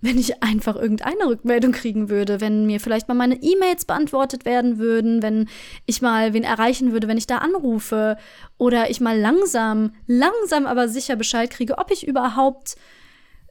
wenn 0.00 0.18
ich 0.18 0.42
einfach 0.42 0.76
irgendeine 0.76 1.26
Rückmeldung 1.26 1.72
kriegen 1.72 2.08
würde, 2.08 2.40
wenn 2.40 2.66
mir 2.66 2.80
vielleicht 2.80 3.08
mal 3.08 3.14
meine 3.14 3.42
E-Mails 3.42 3.84
beantwortet 3.84 4.44
werden 4.44 4.78
würden, 4.78 5.22
wenn 5.22 5.48
ich 5.86 6.02
mal 6.02 6.34
wen 6.34 6.44
erreichen 6.44 6.92
würde, 6.92 7.08
wenn 7.08 7.18
ich 7.18 7.26
da 7.26 7.38
anrufe 7.38 8.16
oder 8.58 8.90
ich 8.90 9.00
mal 9.00 9.18
langsam, 9.18 9.92
langsam 10.06 10.66
aber 10.66 10.88
sicher 10.88 11.16
Bescheid 11.16 11.50
kriege, 11.50 11.78
ob 11.78 11.90
ich 11.90 12.06
überhaupt 12.06 12.76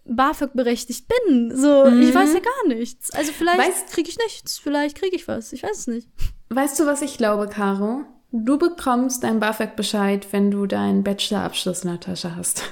BAföG 0.05 0.53
berechtigt 0.53 1.05
bin. 1.07 1.55
So, 1.55 1.85
mhm. 1.89 2.01
ich 2.01 2.15
weiß 2.15 2.33
ja 2.33 2.39
gar 2.39 2.67
nichts. 2.73 3.11
Also 3.11 3.33
vielleicht 3.33 3.91
kriege 3.91 4.09
ich 4.09 4.17
nichts, 4.17 4.57
vielleicht 4.57 4.97
kriege 4.97 5.15
ich 5.15 5.27
was, 5.27 5.51
ich 5.51 5.63
weiß 5.63 5.79
es 5.79 5.87
nicht. 5.87 6.07
Weißt 6.49 6.79
du, 6.79 6.85
was 6.85 7.01
ich 7.01 7.17
glaube, 7.17 7.47
Caro? 7.49 8.05
Du 8.31 8.57
bekommst 8.57 9.23
deinen 9.23 9.39
BAföG-Bescheid, 9.39 10.27
wenn 10.31 10.51
du 10.51 10.65
deinen 10.65 11.03
Bachelorabschluss 11.03 11.83
in 11.83 11.91
der 11.91 11.99
Tasche 11.99 12.35
hast. 12.35 12.63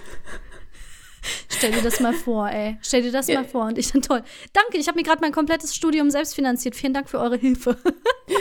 Stell 1.50 1.72
dir 1.72 1.82
das 1.82 2.00
mal 2.00 2.14
vor, 2.14 2.50
ey. 2.50 2.78
Stell 2.82 3.02
dir 3.02 3.12
das 3.12 3.28
ja. 3.28 3.42
mal 3.42 3.48
vor. 3.48 3.66
Und 3.66 3.78
ich 3.78 3.92
dann 3.92 4.02
toll. 4.02 4.24
Danke, 4.54 4.78
ich 4.78 4.88
habe 4.88 4.98
mir 4.98 5.04
gerade 5.04 5.22
mein 5.22 5.32
komplettes 5.32 5.76
Studium 5.76 6.10
selbst 6.10 6.36
finanziert. 6.36 6.76
Vielen 6.76 6.94
Dank 6.94 7.10
für 7.10 7.20
eure 7.20 7.38
Hilfe. 7.38 7.78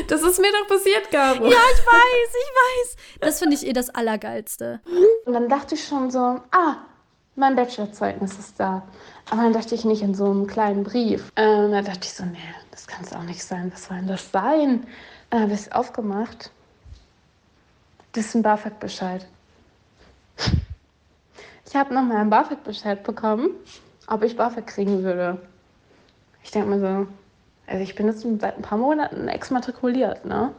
Das 0.08 0.22
ist 0.22 0.40
mir 0.40 0.50
doch 0.50 0.66
passiert, 0.66 1.10
Gabo. 1.10 1.44
Ja, 1.44 1.50
ich 1.50 1.86
weiß, 1.86 2.30
ich 2.30 2.96
weiß. 2.96 2.96
Das 3.20 3.38
finde 3.38 3.54
ich 3.54 3.66
eh 3.66 3.72
das 3.72 3.90
Allergeilste. 3.90 4.80
Und 5.26 5.32
dann 5.34 5.48
dachte 5.48 5.74
ich 5.74 5.86
schon 5.86 6.10
so, 6.10 6.18
ah, 6.18 6.76
mein 7.36 7.54
Bachelorzeugnis 7.54 8.38
ist 8.38 8.58
da. 8.58 8.82
Aber 9.30 9.42
dann 9.42 9.52
dachte 9.52 9.74
ich 9.74 9.84
nicht 9.84 10.02
in 10.02 10.14
so 10.14 10.26
einem 10.26 10.46
kleinen 10.46 10.84
Brief. 10.84 11.32
Ähm, 11.36 11.70
da 11.70 11.82
dachte 11.82 12.00
ich 12.02 12.12
so, 12.12 12.24
nee, 12.24 12.38
das 12.70 12.86
kann 12.86 13.04
es 13.04 13.12
auch 13.12 13.22
nicht 13.22 13.42
sein. 13.42 13.70
Was 13.72 13.84
soll 13.84 13.98
denn 13.98 14.08
das 14.08 14.30
sein? 14.30 14.86
Dann 15.30 15.42
habe 15.42 15.52
ich 15.52 15.60
es 15.60 15.72
aufgemacht. 15.72 16.50
Das 18.12 18.26
ist 18.26 18.34
ein 18.34 18.42
BAföG-Bescheid. 18.42 19.26
Ich 21.74 21.80
habe 21.80 21.92
nochmal 21.92 22.18
einen 22.18 22.30
BAföG-Bescheid 22.30 23.02
bekommen, 23.02 23.50
ob 24.06 24.22
ich 24.22 24.36
BAföG 24.36 24.64
kriegen 24.64 25.02
würde. 25.02 25.38
Ich 26.44 26.52
denke 26.52 26.68
mir 26.68 26.78
so, 26.78 27.08
also 27.66 27.82
ich 27.82 27.96
bin 27.96 28.06
jetzt 28.06 28.24
seit 28.40 28.56
ein 28.56 28.62
paar 28.62 28.78
Monaten 28.78 29.26
exmatrikuliert, 29.26 30.24
ne? 30.24 30.52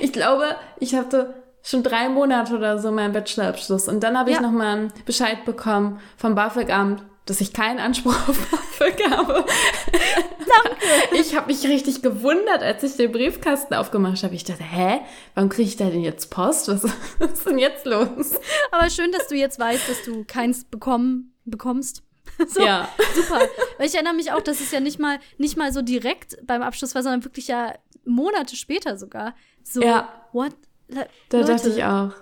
Ich 0.00 0.12
glaube, 0.12 0.56
ich 0.80 0.96
hatte 0.96 1.34
schon 1.62 1.84
drei 1.84 2.08
Monate 2.08 2.56
oder 2.56 2.80
so 2.80 2.90
meinen 2.90 3.12
Bachelorabschluss. 3.12 3.86
Und 3.86 4.02
dann 4.02 4.18
habe 4.18 4.30
ich 4.30 4.36
ja. 4.36 4.42
nochmal 4.42 4.76
einen 4.76 4.92
Bescheid 5.06 5.44
bekommen 5.44 6.00
vom 6.16 6.34
BAföG-Amt, 6.34 7.04
dass 7.30 7.40
ich 7.40 7.52
keinen 7.52 7.78
Anspruch 7.78 8.28
auf 8.28 8.36
BAföG 8.50 9.10
habe. 9.10 9.44
Danke. 9.92 10.76
Ich 11.12 11.36
habe 11.36 11.46
mich 11.46 11.64
richtig 11.64 12.02
gewundert, 12.02 12.62
als 12.62 12.82
ich 12.82 12.96
den 12.96 13.12
Briefkasten 13.12 13.74
aufgemacht 13.74 14.22
habe. 14.24 14.34
Ich 14.34 14.44
dachte, 14.44 14.64
hä, 14.64 15.00
warum 15.34 15.48
kriege 15.48 15.68
ich 15.68 15.76
da 15.76 15.88
denn 15.88 16.02
jetzt 16.02 16.30
Post? 16.30 16.68
Was, 16.68 16.82
was 17.18 17.32
ist 17.32 17.46
denn 17.46 17.58
jetzt 17.58 17.86
los? 17.86 18.32
Aber 18.72 18.90
schön, 18.90 19.12
dass 19.12 19.28
du 19.28 19.36
jetzt 19.36 19.60
weißt, 19.60 19.88
dass 19.88 20.02
du 20.02 20.24
keins 20.24 20.64
bekommen, 20.64 21.32
bekommst. 21.44 22.02
So, 22.48 22.62
ja. 22.62 22.88
Super. 23.14 23.40
Weil 23.76 23.86
ich 23.86 23.94
erinnere 23.94 24.14
mich 24.14 24.32
auch, 24.32 24.40
dass 24.40 24.60
es 24.60 24.70
ja 24.70 24.80
nicht 24.80 24.98
mal, 24.98 25.18
nicht 25.36 25.58
mal 25.58 25.72
so 25.72 25.82
direkt 25.82 26.38
beim 26.46 26.62
Abschluss 26.62 26.94
war, 26.94 27.02
sondern 27.02 27.24
wirklich 27.24 27.48
ja 27.48 27.74
Monate 28.04 28.56
später 28.56 28.96
sogar. 28.96 29.34
So, 29.62 29.82
ja. 29.82 30.08
what? 30.32 30.54
da 30.88 31.06
Leute, 31.32 31.52
dachte 31.52 31.68
ich 31.68 31.84
auch. 31.84 32.12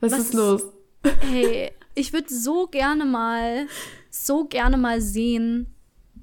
Was, 0.00 0.12
was 0.12 0.18
ist 0.18 0.34
los? 0.34 0.62
Hey, 1.20 1.70
ich 1.98 2.12
würde 2.12 2.32
so 2.32 2.66
gerne 2.66 3.04
mal, 3.04 3.66
so 4.10 4.44
gerne 4.44 4.76
mal 4.76 5.00
sehen, 5.00 5.66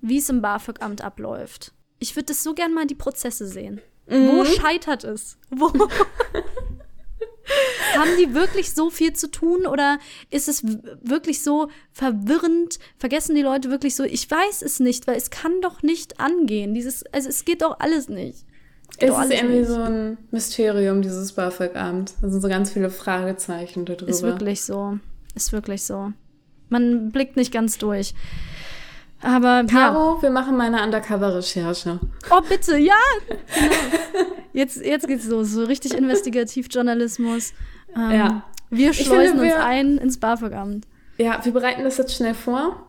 wie 0.02 0.18
es 0.18 0.30
im 0.30 0.42
BAföG-Amt 0.42 1.02
abläuft. 1.04 1.74
Ich 2.00 2.16
würde 2.16 2.28
das 2.28 2.44
so 2.44 2.54
gerne 2.54 2.74
mal 2.74 2.88
die 2.88 2.96
Prozesse 2.96 3.48
sehen. 3.48 3.82
Mhm. 4.08 4.30
Wo 4.30 4.46
scheitert 4.46 5.04
es? 5.04 5.38
Wo? 5.50 5.72
Haben 7.96 8.12
die 8.20 8.34
wirklich 8.34 8.74
so 8.74 8.90
viel 8.90 9.14
zu 9.14 9.30
tun 9.30 9.68
oder 9.68 10.00
ist 10.30 10.50
es 10.50 10.64
wirklich 10.64 11.44
so 11.44 11.70
verwirrend? 11.92 12.80
Vergessen 12.98 13.36
die 13.36 13.44
Leute 13.44 13.70
wirklich 13.70 13.96
so? 13.96 14.04
Ich 14.04 14.30
weiß 14.30 14.62
es 14.64 14.80
nicht, 14.80 15.08
weil 15.08 15.16
es 15.16 15.30
kann 15.30 15.62
doch 15.62 15.84
nicht 15.84 16.20
angehen. 16.20 16.74
Dieses, 16.74 17.06
also 17.14 17.30
es 17.30 17.46
geht 17.46 17.62
doch 17.62 17.80
alles 17.80 18.10
nicht. 18.10 18.46
Es 18.98 19.10
ist 19.10 19.32
irgendwie 19.32 19.60
nicht. 19.60 19.68
so 19.68 19.82
ein 19.82 20.18
Mysterium, 20.32 21.02
dieses 21.02 21.34
BAföG-Amt. 21.34 22.16
Da 22.22 22.30
sind 22.30 22.42
so 22.42 22.48
ganz 22.48 22.72
viele 22.72 22.90
Fragezeichen 22.90 23.86
darüber. 23.86 24.08
Ist 24.08 24.24
wirklich 24.24 24.64
so. 24.64 25.00
Ist 25.36 25.54
wirklich 25.54 25.84
so. 25.84 26.14
Man 26.70 27.12
blickt 27.12 27.36
nicht 27.36 27.54
ganz 27.54 27.78
durch. 27.78 28.14
Aber 29.22 29.64
Caro, 29.66 30.16
ja. 30.16 30.22
wir 30.22 30.30
machen 30.30 30.58
mal 30.58 30.68
eine 30.68 30.84
Undercover-Recherche. 30.84 32.00
Oh, 32.32 32.42
bitte, 32.48 32.78
ja! 32.78 32.94
Genau. 33.28 34.32
Jetzt, 34.54 34.78
jetzt 34.86 35.08
geht's 35.08 35.28
los. 35.28 35.52
So 35.52 35.64
richtig 35.66 35.94
Investigativjournalismus. 35.94 37.54
Ähm, 37.96 38.12
ja. 38.12 38.44
Wir 38.70 38.94
schleusen 38.94 39.40
finde, 39.40 39.44
wir, 39.44 39.56
uns 39.56 39.64
ein 39.64 39.98
ins 39.98 40.20
BAföG-Amt. 40.20 40.88
Ja, 41.18 41.44
wir 41.44 41.52
bereiten 41.52 41.84
das 41.84 41.98
jetzt 41.98 42.16
schnell 42.16 42.34
vor 42.34 42.88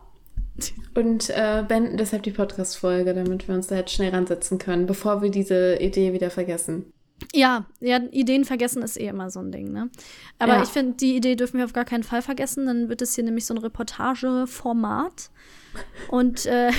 und 0.95 1.29
äh, 1.29 1.63
beenden 1.67 1.97
deshalb 1.97 2.23
die 2.23 2.31
Podcast-Folge, 2.31 3.13
damit 3.13 3.47
wir 3.47 3.55
uns 3.55 3.67
da 3.67 3.75
jetzt 3.75 3.91
schnell 3.91 4.11
ransetzen 4.11 4.57
können, 4.57 4.85
bevor 4.85 5.21
wir 5.21 5.29
diese 5.29 5.75
Idee 5.75 6.13
wieder 6.13 6.29
vergessen. 6.29 6.91
Ja, 7.33 7.65
ja, 7.79 7.99
Ideen 8.11 8.45
vergessen 8.45 8.81
ist 8.83 8.99
eh 8.99 9.07
immer 9.07 9.29
so 9.29 9.39
ein 9.39 9.51
Ding, 9.51 9.71
ne? 9.71 9.89
Aber 10.39 10.55
ja. 10.55 10.63
ich 10.63 10.69
finde, 10.69 10.97
die 10.97 11.15
Idee 11.15 11.35
dürfen 11.35 11.57
wir 11.57 11.65
auf 11.65 11.73
gar 11.73 11.85
keinen 11.85 12.03
Fall 12.03 12.21
vergessen. 12.21 12.65
Dann 12.65 12.89
wird 12.89 13.01
es 13.01 13.15
hier 13.15 13.23
nämlich 13.23 13.45
so 13.45 13.53
ein 13.53 13.57
Reportageformat. 13.57 15.29
Und 16.09 16.45
äh, 16.45 16.71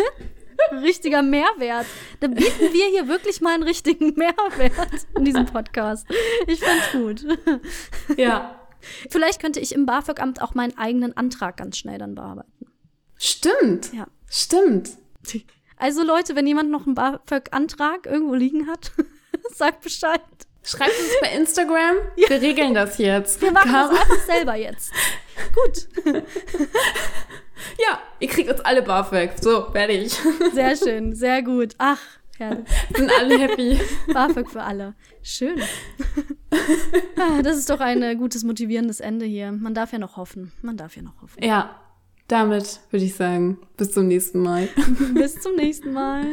richtiger 0.72 1.22
Mehrwert. 1.22 1.86
Da 2.20 2.28
bieten 2.28 2.72
wir 2.72 2.86
hier 2.86 3.08
wirklich 3.08 3.40
mal 3.40 3.54
einen 3.54 3.62
richtigen 3.62 4.14
Mehrwert 4.16 5.06
in 5.16 5.24
diesem 5.24 5.46
Podcast. 5.46 6.06
Ich 6.46 6.60
find's 6.60 6.92
gut. 6.92 7.38
Ja. 8.16 8.60
Vielleicht 9.10 9.40
könnte 9.40 9.58
ich 9.58 9.74
im 9.74 9.84
BAföG-Amt 9.84 10.40
auch 10.40 10.54
meinen 10.54 10.76
eigenen 10.78 11.16
Antrag 11.16 11.56
ganz 11.56 11.76
schnell 11.76 11.98
dann 11.98 12.14
bearbeiten. 12.14 12.66
Stimmt. 13.18 13.92
Ja. 13.92 14.06
Stimmt. 14.28 14.90
Also 15.76 16.02
Leute, 16.02 16.36
wenn 16.36 16.46
jemand 16.46 16.70
noch 16.70 16.86
einen 16.86 16.94
BAföG-Antrag 16.94 18.06
irgendwo 18.06 18.34
liegen 18.34 18.68
hat, 18.68 18.92
sagt 19.54 19.82
Bescheid. 19.82 20.20
Schreibt 20.62 20.90
uns 20.90 21.20
bei 21.20 21.30
Instagram. 21.36 21.96
Ja. 22.16 22.28
Wir 22.30 22.40
regeln 22.42 22.74
das 22.74 22.98
jetzt. 22.98 23.40
Wir 23.40 23.52
machen 23.52 23.70
Kam. 23.70 23.90
das 23.90 24.00
einfach 24.00 24.24
selber 24.24 24.56
jetzt. 24.56 24.92
Gut. 25.54 25.88
Ja, 27.78 28.00
ihr 28.20 28.28
kriegt 28.28 28.50
uns 28.50 28.60
alle 28.60 28.82
BAföG. 28.82 29.30
So, 29.40 29.70
fertig. 29.72 30.12
Sehr 30.52 30.76
schön, 30.76 31.14
sehr 31.14 31.42
gut. 31.42 31.74
Ach, 31.78 32.00
herrlich. 32.36 32.66
Sind 32.94 33.10
alle 33.10 33.38
happy. 33.38 33.80
BAföG 34.12 34.50
für 34.50 34.62
alle. 34.62 34.94
Schön. 35.22 35.60
Ah, 37.18 37.42
das 37.42 37.56
ist 37.56 37.70
doch 37.70 37.80
ein 37.80 38.02
äh, 38.02 38.14
gutes, 38.14 38.44
motivierendes 38.44 39.00
Ende 39.00 39.24
hier. 39.24 39.52
Man 39.52 39.72
darf 39.74 39.92
ja 39.92 39.98
noch 39.98 40.16
hoffen. 40.18 40.52
Man 40.62 40.76
darf 40.76 40.96
ja 40.96 41.02
noch 41.02 41.20
hoffen. 41.22 41.42
Ja, 41.42 41.80
damit 42.28 42.80
würde 42.90 43.04
ich 43.06 43.14
sagen, 43.14 43.58
bis 43.76 43.92
zum 43.92 44.06
nächsten 44.06 44.40
Mal. 44.40 44.68
bis 45.14 45.40
zum 45.40 45.54
nächsten 45.56 45.92
Mal. 45.92 46.24